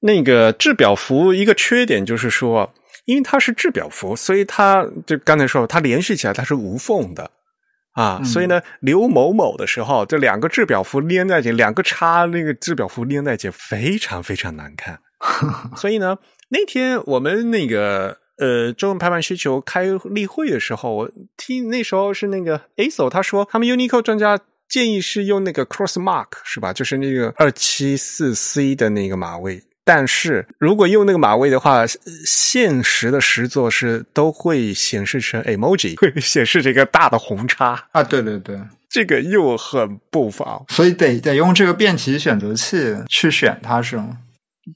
[0.00, 7.30] 那个制表符一个缺点就是说，因为它是制表符，所以它就刚才说它连续起来它是无缝的。
[7.92, 14.98] 啊，所以呢，刘某某的时候，这两个制表符连在一起，两个叉那个制表符连在一起，非常非常难看。
[15.76, 16.16] 所以呢，
[16.48, 26.72] 那天我们那个呃中文排版需求开例会的时候，我听那时候是那个 ASO 他说，他们 Unicode 专家建议是用那个 Cross Mark 是吧？
[26.72, 29.62] 就是那个二七四 C 的那个码位。
[29.84, 31.84] 但是如果用那个码位的话，
[32.24, 38.02] 现实的实作是都会显示成 emoji， 会显示这个大的红叉啊！
[38.02, 38.58] 对对对，
[38.88, 44.18] 这个又很不防，所以得得用这个变体选择器去选它是吗？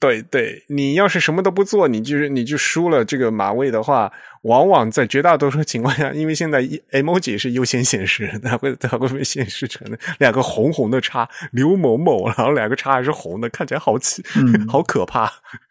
[0.01, 4.11] 对对，你要是什么都不做，你就是你就输了这个马位的话，
[4.41, 6.61] 往往在绝大多数情况下，因为现在
[6.91, 9.87] emoji 是优先显示，它会它会被显示成
[10.19, 14.21] 两个红红的叉，刘某某，然后两个叉还是红的，看起来好奇，
[14.67, 15.25] 好可怕。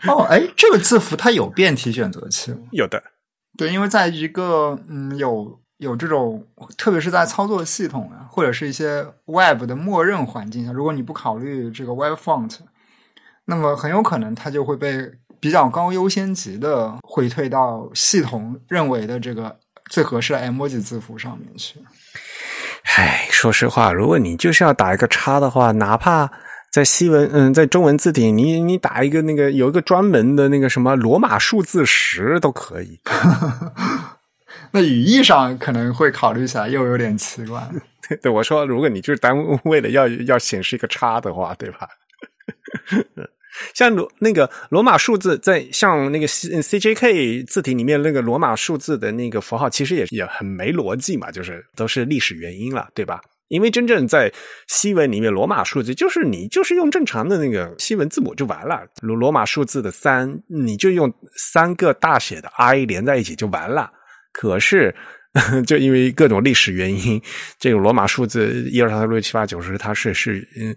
[0.09, 2.59] 哦，哎，这个字符它有变体选择器吗？
[2.73, 3.03] 有的。
[3.59, 6.43] 对，因为在一个嗯有有这种，
[6.79, 12.61] 特别是在操作系统啊，或者是一些 Web 的默认环境下，如果你不考虑这个 Web Font。
[13.47, 19.57] 那么很有可能它就会被比较高优先级的回退到系统认为的这个
[19.89, 21.79] 最合适的 emoji 字符上面去。
[22.97, 26.31] 唉，说实话，如果你就是要打一个叉的话，哪怕
[26.73, 33.01] 在西文，嗯，在中文字体，你你打一个那个有一个专门的那个什么罗马数字十都可以。
[34.73, 37.63] 那语义上可能会考虑起来又有点奇怪。
[38.23, 41.89] 对，我说，如果你就是单为了要要显示一个叉的话，对吧？
[43.75, 53.21] 像罗那个罗马数字，在像那个 C C J K 字体里面那个罗马数字的那个符号，其实也也很没逻辑嘛，就是都是历史原因了，对吧？
[53.49, 54.33] 因为真正在
[54.67, 63.91] 西文里面，罗马数字就是你就是用正常的那个西文字母就完了，罗罗马数字的三，你就用三个大写的 I 连在一起就完了。
[64.33, 64.95] 可是
[65.65, 67.23] 就因为各种历史原因，
[67.59, 70.75] 这个罗马数字一二三四五六七八九十，它是是嗯。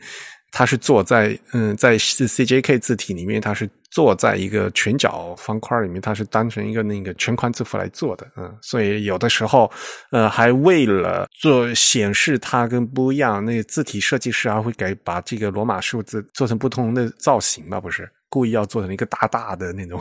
[0.51, 9.71] 它是做在嗯，在 CJK 字体里面，它是做在一个全角方块里面，它是当成一个那个全宽字符来做的，嗯，所以有的时候，
[10.11, 19.99] 呃，还为了做显示它跟不一样，那个字体设计师还会给把这个罗马数字做成不同的造型吧，不是故意要做成一个大大的那种。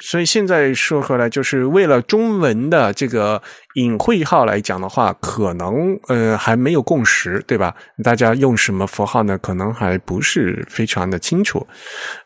[0.00, 3.42] 所以现在说回来，就是为了中文的这个
[3.74, 7.74] 隐晦号来讲的话，可能呃还没有共识，对吧？
[8.04, 9.36] 大家用什么符号呢？
[9.38, 11.66] 可能还不是非常的清楚。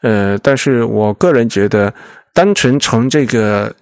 [0.02, 1.92] 呃，但是我个人觉得，
[2.34, 3.74] 单纯从这个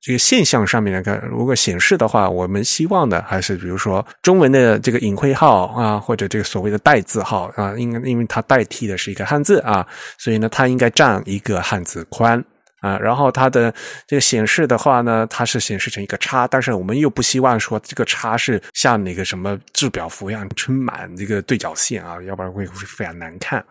[0.00, 9.86] 这个现象上面来看，如果显示的话，我们希望的还是比如说中文的这个隐晦号啊，或者这个所谓的代字号啊，应该因为它代替的是一个汉字啊，
[10.18, 12.44] 所以呢，它应该占一个汉字宽。
[12.82, 13.72] 啊，然后它的
[14.06, 23.64] 这个显示的话呢，它是显示成一个叉，但是我们又不希望说这个叉是像那个什么制表符一样撑满这个对角线啊，要不然会会非常难看。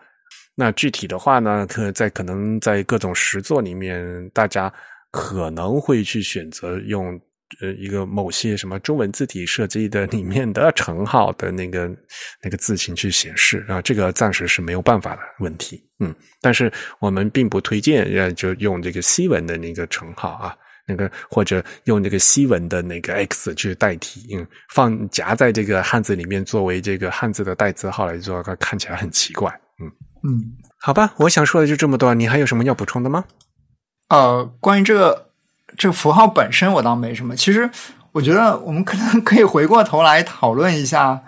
[0.56, 4.72] 那具体的话呢，可在可能在各种实作里面，大家
[5.12, 7.20] 可能会去选择用。
[7.60, 11.90] 呃，一个某些什么中文字体设计的里面的称号的那个
[12.42, 15.82] 那个字形去显示啊，这个暂时是没有办法的问题。
[16.00, 29.50] 嗯，但是我们并不推荐呃，就用这个西文的那个称号啊，那个或者用这个西文的那个 X 去代替，嗯，放夹在这个汉字里面作为这个汉字的代字号来做，它看起来很奇怪。
[29.80, 29.86] 嗯
[30.24, 30.40] 嗯，
[30.80, 33.24] 好吧，我想说的就这么多，你还有什么要补充的吗？
[34.08, 35.31] 呃，关于这个。
[35.76, 37.70] 这符号本身我倒没什么，其实
[38.12, 41.22] 我觉得我们可能可以回过头来讨论一下，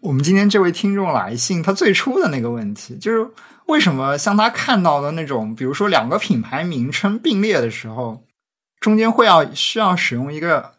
[0.00, 3.30] 我们今天这位听众来信他最初的那个问题，就是
[3.66, 8.24] 为什么像他看到的那种，比如说两个品牌名称并列的时候，
[8.80, 10.72] 中间会要需要使用一个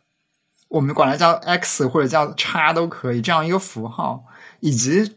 [0.68, 4.26] 我们管它叫 X 或者叫叉都可以这样一个符号，
[4.60, 5.16] 以及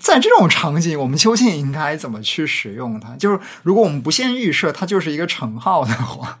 [0.00, 3.16] 在这种场景，我们究竟应该怎么去使用它？
[3.16, 6.38] 就是如果我们不限预设它就是一个乘号的话。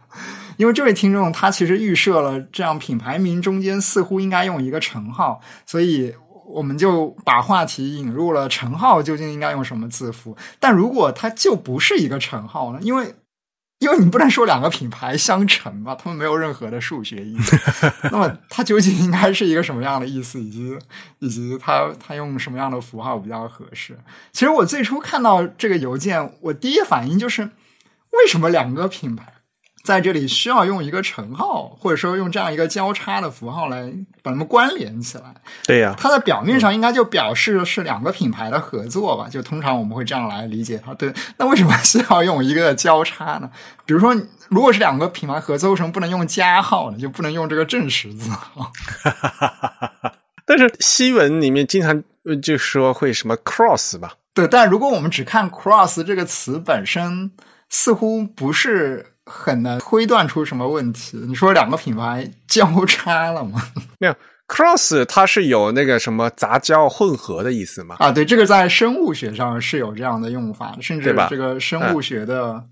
[0.60, 10.36] 因为这位听众他其实预设了这样品牌名中间似乎应该用一个乘号，所以我们就把话题引入了乘号究竟应该用什么字符。
[10.58, 12.78] 但如果它就不是一个乘号呢？
[12.82, 13.14] 因为
[13.78, 17.38] 因为你不能说两个品牌相乘吧，他们没有任何的数学意义。
[18.12, 20.78] 那么它究竟应该是一个什么样的意思，以及
[21.20, 23.98] 以及它它用什么样的符号比较合适？
[24.32, 27.44] 其实我最初看到这个邮件，我第一反应就是
[28.10, 29.32] 为什么两个品牌？
[29.82, 33.90] 在这里需要用一个乘号，或者说用这样一个交叉的符号来
[34.22, 35.34] 把它们关联起来。
[35.64, 39.26] 对呀，它在表面上应该就表示是两个品牌的合作吧？
[39.30, 40.92] 就通常我们会这样来理解它。
[40.94, 43.50] 对，那为什么需要用一个交叉呢？
[43.86, 44.14] 比如说，
[44.48, 46.98] 如果是两个品牌合作，为什么不能用加号呢？
[46.98, 48.70] 就不能用这个正十字号？
[50.44, 52.02] 但是西文里面经常
[52.42, 54.12] 就说会什么 cross 吧？
[54.34, 57.32] 对，但如果我们只看 cross 这个词本身，
[57.70, 59.06] 似乎不是。
[59.30, 61.16] 很难推断出什么问题。
[61.28, 63.62] 你说两个品牌交叉了吗？
[63.98, 64.14] 没有
[64.48, 67.96] ，cross 它是有那个什么杂交混合的意思吗？
[68.00, 72.62] 啊，对，这个在生物学上是有这样的用法，甚至这个生物学的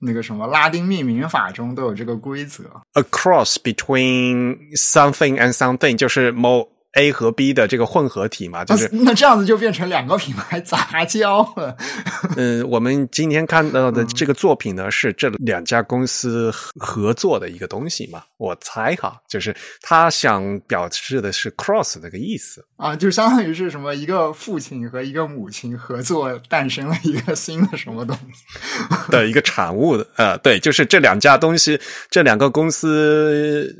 [0.00, 2.64] 那个什么拉丁命名法中都有这个规则。
[2.94, 11.74] A cross between something and something 就是某 A 和 B 的这个混合体嘛，就是那这样子就变成两个品牌杂交了。
[12.36, 18.22] 嗯，我们今天看到的这个作品呢，是这两家公司合作的一个东西嘛？
[18.36, 28.44] 我猜哈，就是他想表示的是 cross 那个意思啊，就相当于是什么一个父亲和一个母亲合作诞生了一个新的什么东西
[29.10, 31.80] 的一个产物的呃，对，就是这两家东西，
[32.10, 33.74] 这两个公司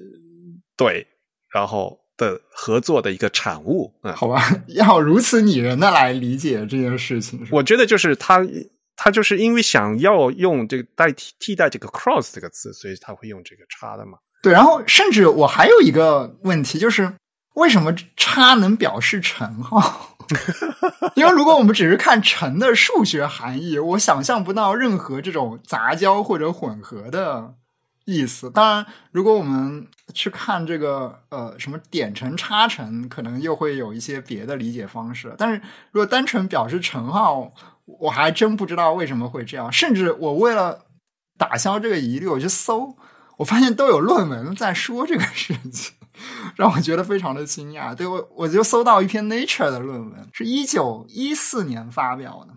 [0.79, 1.07] 对，
[1.53, 2.02] 然后。
[2.17, 7.47] 的合作的一个产物，嗯，好吧， 要如此拟人的来理解这件事情。
[7.51, 8.47] 我觉得就是他，
[8.97, 14.19] 他就是因为想要用这个代替替代这个 cross 这个词，所以他会用这个叉的嘛。
[14.43, 17.13] 对，然后甚至我还有一个问题，就是
[17.55, 20.17] 为什么叉能表示乘号？
[21.15, 27.55] 因为如果我们只是看乘的数学含义，我想象不到任何这种杂交或者混合的。
[28.05, 35.35] 意思当然，如果我们去看这个呃什么点乘差乘，可能又会有一些别的理解方式。
[35.39, 35.61] 但是
[35.93, 37.53] 如果单纯表示乘号，
[37.85, 39.73] 我还真不知道为什么会这样。
[39.73, 40.87] 甚至我为了
[41.39, 42.97] 打消这个疑虑，我去搜，
[43.37, 45.95] 我发现都有论文在说这个事情，
[46.57, 47.95] 让我觉得非常的惊讶。
[47.95, 52.55] 对我，我就搜到一篇 Nature 的论文，是一九一四年发表的。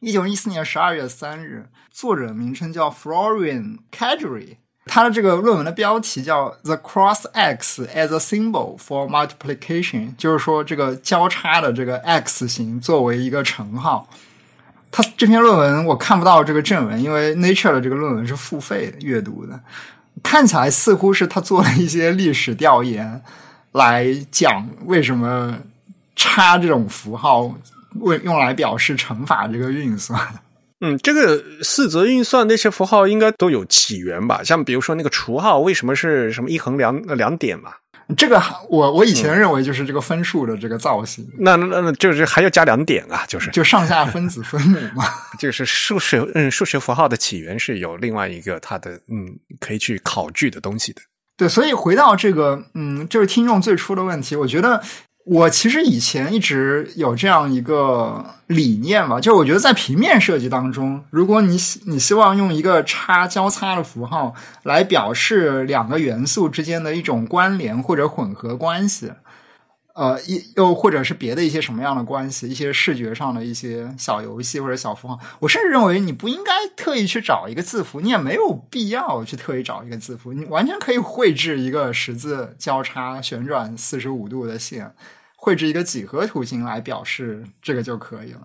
[0.00, 14.06] 一九一四年十二月三日，作者名称叫 Florian Kadri，他的这个论文的标题叫 The Cross X as a Symbol for Multiplication，就是说这个交叉的这个 X 型作为一个乘号。
[14.90, 19.58] 他这篇论文我看不到这个正文，因为 Nature 的这个论文是付费阅读的，
[20.22, 23.22] 看起来似乎是他做了一些历史调研
[23.72, 25.58] 来讲为什么
[26.14, 27.54] 叉这种符号。
[28.00, 30.20] 为用来表示乘法这个运算，
[30.80, 34.42] 嗯，这个四则运算那些符号应该都有起源吧？
[34.44, 37.72] 像比如说那个除号，为什么是什么一横两两点嘛？
[38.16, 45.04] 这个我我以前认为就是这个分数的这个造型，那那那就是还要加两点啊，就是就上下分子分母嘛。
[45.40, 51.00] 就是数学嗯，数学符号的起源是有另外一个它的嗯可以去考据的东西的。
[51.36, 54.80] 对，所以回到这个嗯，就是听众最初的问题，我觉得。
[55.26, 69.10] 我其实以前一直有这样一个理念吧，就是我觉得在平面设计当中，如果你你希望用一个叉交叉的符号来表示两个元素之间的一种关联或者混合关系。
[69.96, 84.94] 呃，一又或者是别的一些什么样的关系，一些视觉上的一些小游戏或者小符号，我甚至认为你不应该特意去找一个字符，你也没有必要去特意找一个字符，你完全可以绘制一个十字交叉旋转四十五度的线，
[85.34, 88.42] 绘制一个几何图形来表示这个就可以了。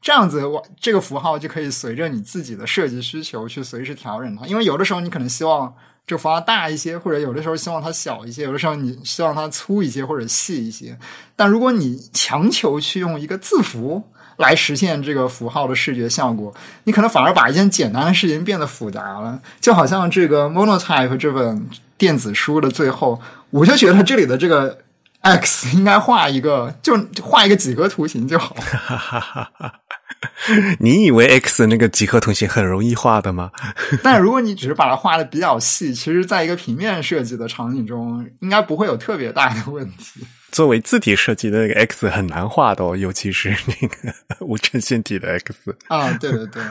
[0.00, 5.74] 这样子，我这个符号就可以随着你自己的设计需求去随时调整它，因为有的时候你可能希望。
[6.06, 10.98] 这个符号大一些，或者有的时候希望它小一些，有的时候你希望它粗一些或者细一些。
[11.36, 14.02] 但如果你强求去用一个字符
[14.38, 19.38] 来实现这个符号的视觉效果，你可能反而把一件简单的事情变得复杂了。
[19.60, 21.68] 就好像这个 Monotype 这本
[21.98, 23.20] 电子书的最后，
[23.50, 24.78] 我就觉得这里的这个
[25.20, 28.56] X 应该画一个，就画一个几何图形就好。
[30.80, 33.50] 你以为 X 那个几何图形很容易画的吗？
[34.02, 40.26] 但如果你只是把它画的比较细，其实在一个平面设计的场景中，应该不会有特别大的问题。
[40.50, 46.62] 作为字体设计的那个 X 很难画的哦，尤其是那个无衬线体的 X 啊，对对对，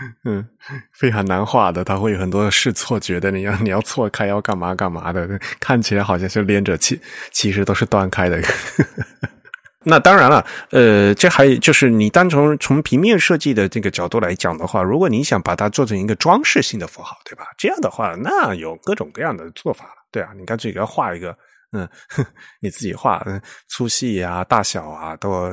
[0.24, 0.46] 嗯，
[0.92, 5.28] 非常难画的，它会有很多是错觉的，你要你要错开要干嘛干嘛的，
[5.60, 7.00] 看起来好像是连着，其
[7.32, 8.40] 其实都是断开的。
[9.84, 17.46] 那当然了，呃，这还就是你单从从平面设计的这个角度来讲的话，如果你想把它做成一个装饰性的符号，对吧？
[17.56, 21.34] 这样的话，那有各种各样的做法了，对啊，你干脆给它画一个，
[21.72, 21.88] 嗯，
[22.60, 23.24] 你自己画，
[23.68, 25.48] 粗细啊、大小啊、都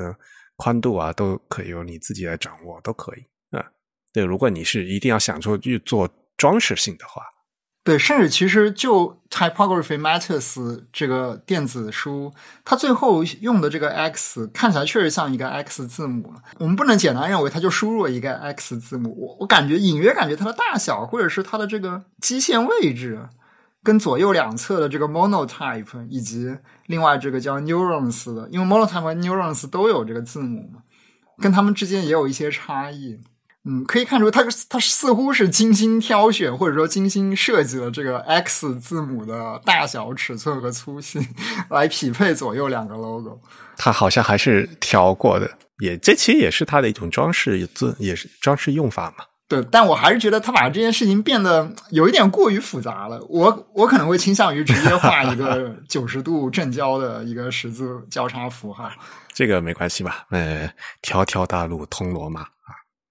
[0.57, 3.23] 宽度啊，都可以由你自己来掌握，都可以。
[4.15, 7.21] 对，如果你是一定要想做去做装饰性的话。
[7.83, 16.33] 对，甚至其实就 Typography Matters 这个电子书，它最后用的这个 X 看起来确实像一个 X 字母。
[16.59, 19.13] 我们不能简单认为它就输入了一个 X 字母。
[19.19, 23.27] 我我感觉隐约感觉它的大小，或者是它的这个基线位置，
[23.83, 26.55] 跟左右两侧的这个 Monotype 以及
[26.85, 30.79] 另外这个叫 Neurons 的，因为 Monotype 和 Neurons 都有这个字母嘛，
[31.39, 33.19] 跟它们之间也有一些差异。
[33.67, 41.19] 嗯，可以看出，他他似乎是精心挑选，或者说精心设计了这个 X 字母的大小、尺寸和粗细，
[41.69, 43.41] 来匹配左右两个 logo。
[43.75, 45.49] 它好像还是调过的，
[45.79, 49.25] 也这其实也是它的一种装饰字，也是装饰用法嘛。
[49.47, 53.23] 对，但我还是觉得他把这件事情变得有一点过于复杂了。
[53.29, 58.89] 我我可能会倾向于直接画一个 九十度正交的一个十字交叉符号。
[59.33, 60.25] 这个没关系吧？
[60.31, 60.67] 呃，
[61.03, 62.47] 条条大路通罗马啊，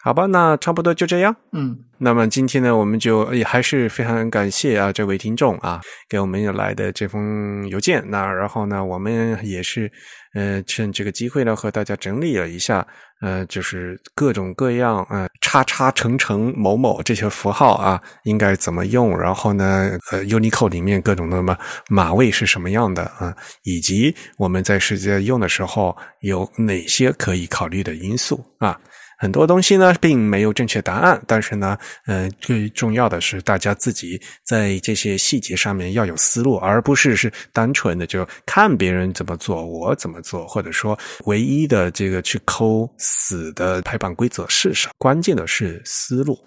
[0.04, 1.34] 好吧，那差不多就这样。
[1.52, 5.80] 嗯，那么今天呢，我们就也还是非常感谢啊这位听众啊
[6.10, 8.04] 给我们来的这封邮件。
[8.06, 9.90] 那然后呢，我们也是
[10.34, 12.86] 呃趁这个机会呢和大家整理了一下。
[13.22, 19.18] 呃，就是各种各样，呃，叉叉乘乘某某这些符号啊，应该怎么用？
[19.18, 21.56] 然后呢，呃，Unicode 里面各种的码
[21.88, 23.34] 码位是什么样的啊？
[23.62, 28.78] 以及我们在实际用的时候有哪些可以考虑的因素啊？
[29.24, 44.92] 很多东西呢，并没有正确答案，但是呢，呃，最重要的是大家自己在这些细节上面要有思路，而不是是单纯的就看别人怎么做，我怎么做，或者说唯一的这个去抠死的排版规则是什么？
[44.98, 46.38] 关键的是思路。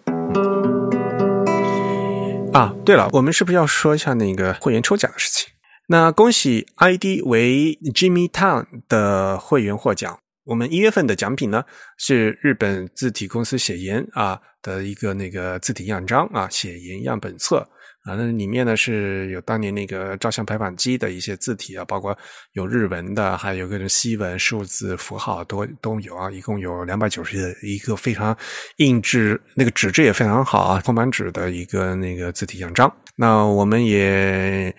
[2.54, 5.50] 啊，对了，我们是不是要说一下那个会员抽奖的事情？
[5.88, 10.20] 那恭喜 ID 为 Jimmy Town 的会员获奖。
[10.48, 11.62] 我们一月份的奖品呢，
[11.98, 17.58] 是日本字体公司写研啊的一个那个字体样章啊，写研样本册
[18.06, 22.18] 啊，那里面呢是有当年那个照相排版机的一些字体啊，包括
[22.54, 28.36] 有日文的，还有各种西文、数字符号都都有啊，一共有两百九十一个非常
[28.78, 32.90] 印制，那个纸质也非常好啊，铜版纸的一个那个字体样章。
[33.18, 34.74] 那我们也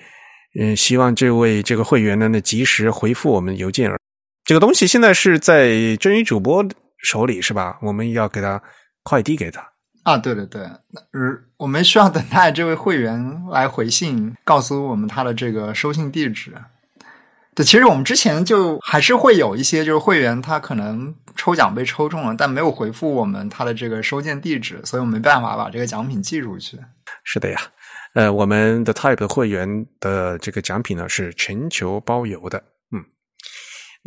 [0.59, 3.93] 嗯希望这位这个会员呢，那及时回复我们邮件。
[4.49, 7.79] 这个东西现在是在真鱼主播手里是吧？
[7.83, 8.63] 我们要给他
[9.03, 9.61] 快递给他
[10.05, 10.17] 啊！
[10.17, 10.81] 对对对，呃，
[11.59, 16.55] 我们需要等待这位会员来回信，告诉我们他的这个收信地址。
[17.55, 26.79] 对，其实我们之前就还是会有一些就是会员他可能抽奖被抽中了，但没有回复我们他的这个收件地址，所以我没办法把这个奖品寄出去。
[27.23, 27.61] 是的呀，
[28.15, 32.65] 呃，我们的 Type 会员的这个奖品呢是全球包邮的。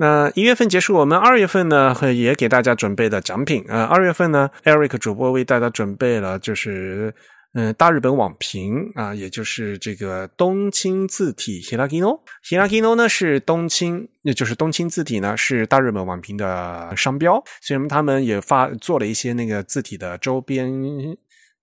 [0.01, 3.83] 那一月份结束，我们二月份呢也给大家准备的奖品啊。
[3.83, 7.13] 二月份呢，Eric 主播为大家准备了就是
[7.53, 12.21] 嗯大日本网评啊，也就是这个东青字体 Hiragino。
[12.43, 20.67] Hiragino 呢是东青，也就是东青字体呢是大日本网评的商标，所以他们也发做了一些那个字体的周边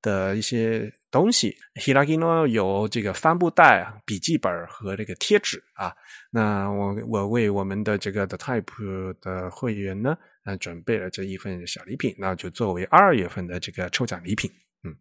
[0.02, 1.56] 的一些东西。
[1.74, 5.92] Hiragino 有这个帆布袋、笔记本和这个贴纸啊。
[6.30, 14.50] 那我我为我们的这个的 Type 的会员呢，呃，准备了这一份小礼品，那就作为二月份的这个抽奖礼品。
[14.84, 14.94] 嗯，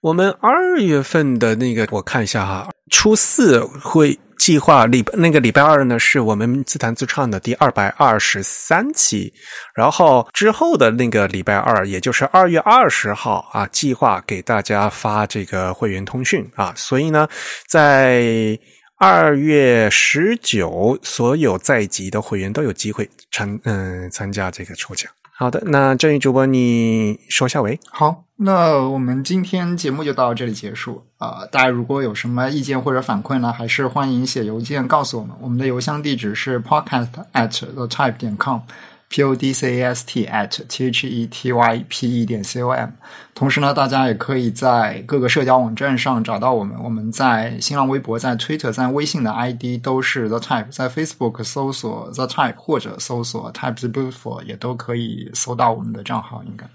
[0.00, 9.32] 我们二月份的那个，我看一下哈，初四会计划礼那个礼拜二呢，是我们自弹自唱的第二百二十三期，
[9.74, 17.28] 然后之后的那个礼拜二，也就是二月二十号啊，计划给大家发这个会员通讯啊，所以呢，
[17.68, 18.58] 在
[18.98, 25.10] 二月十九，所有在籍的会员都有机会参嗯参加这个抽奖。
[25.38, 27.78] 好的，那正宇主播你说下尾。
[27.90, 31.46] 好，那我们今天节目就到这里结束呃！
[31.48, 35.34] 大家如果有什么意见或者反馈呢，还是欢迎写邮件告诉我们。
[35.40, 38.60] 我们的邮箱地址是 podcast at the type 点 com。
[39.08, 42.42] p o d c a s t at t h e t y p e 点
[42.42, 42.90] c o m，
[43.36, 46.76] 同时呢，大家也可以在各个社交网站上找到我们。
[46.82, 56.42] 我们在新浪微博、在 Twitter、在微信的 ID 都是 The Type，在 Facebook 搜索 The Type 或者搜索 types Beautiful 也都可以搜到我们的账号。
[56.42, 56.68] 应该，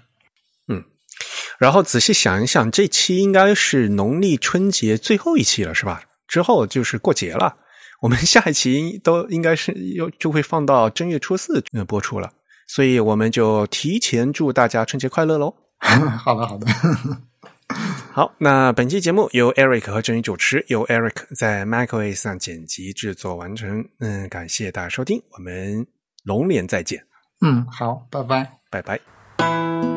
[1.58, 6.02] 然后仔细想一想，这期应该是农历春节最后一期了，是吧？
[6.28, 7.56] 之后就是过节了。
[8.00, 12.30] 我们下一期都应该是又就会放到正月初四播出了，
[12.66, 15.54] 所以我们就提前祝大家春节快乐喽！
[15.78, 16.66] 好的，好的，
[18.12, 18.34] 好。
[18.38, 23.84] 那本期节目由 Eric 和郑宇主持，由 Eric 在 MacOS 上剪辑制作完成。
[24.00, 25.86] 嗯，感谢大家收听，我们
[26.24, 27.04] 龙年再见。
[27.40, 29.91] 嗯，好，拜拜，拜拜。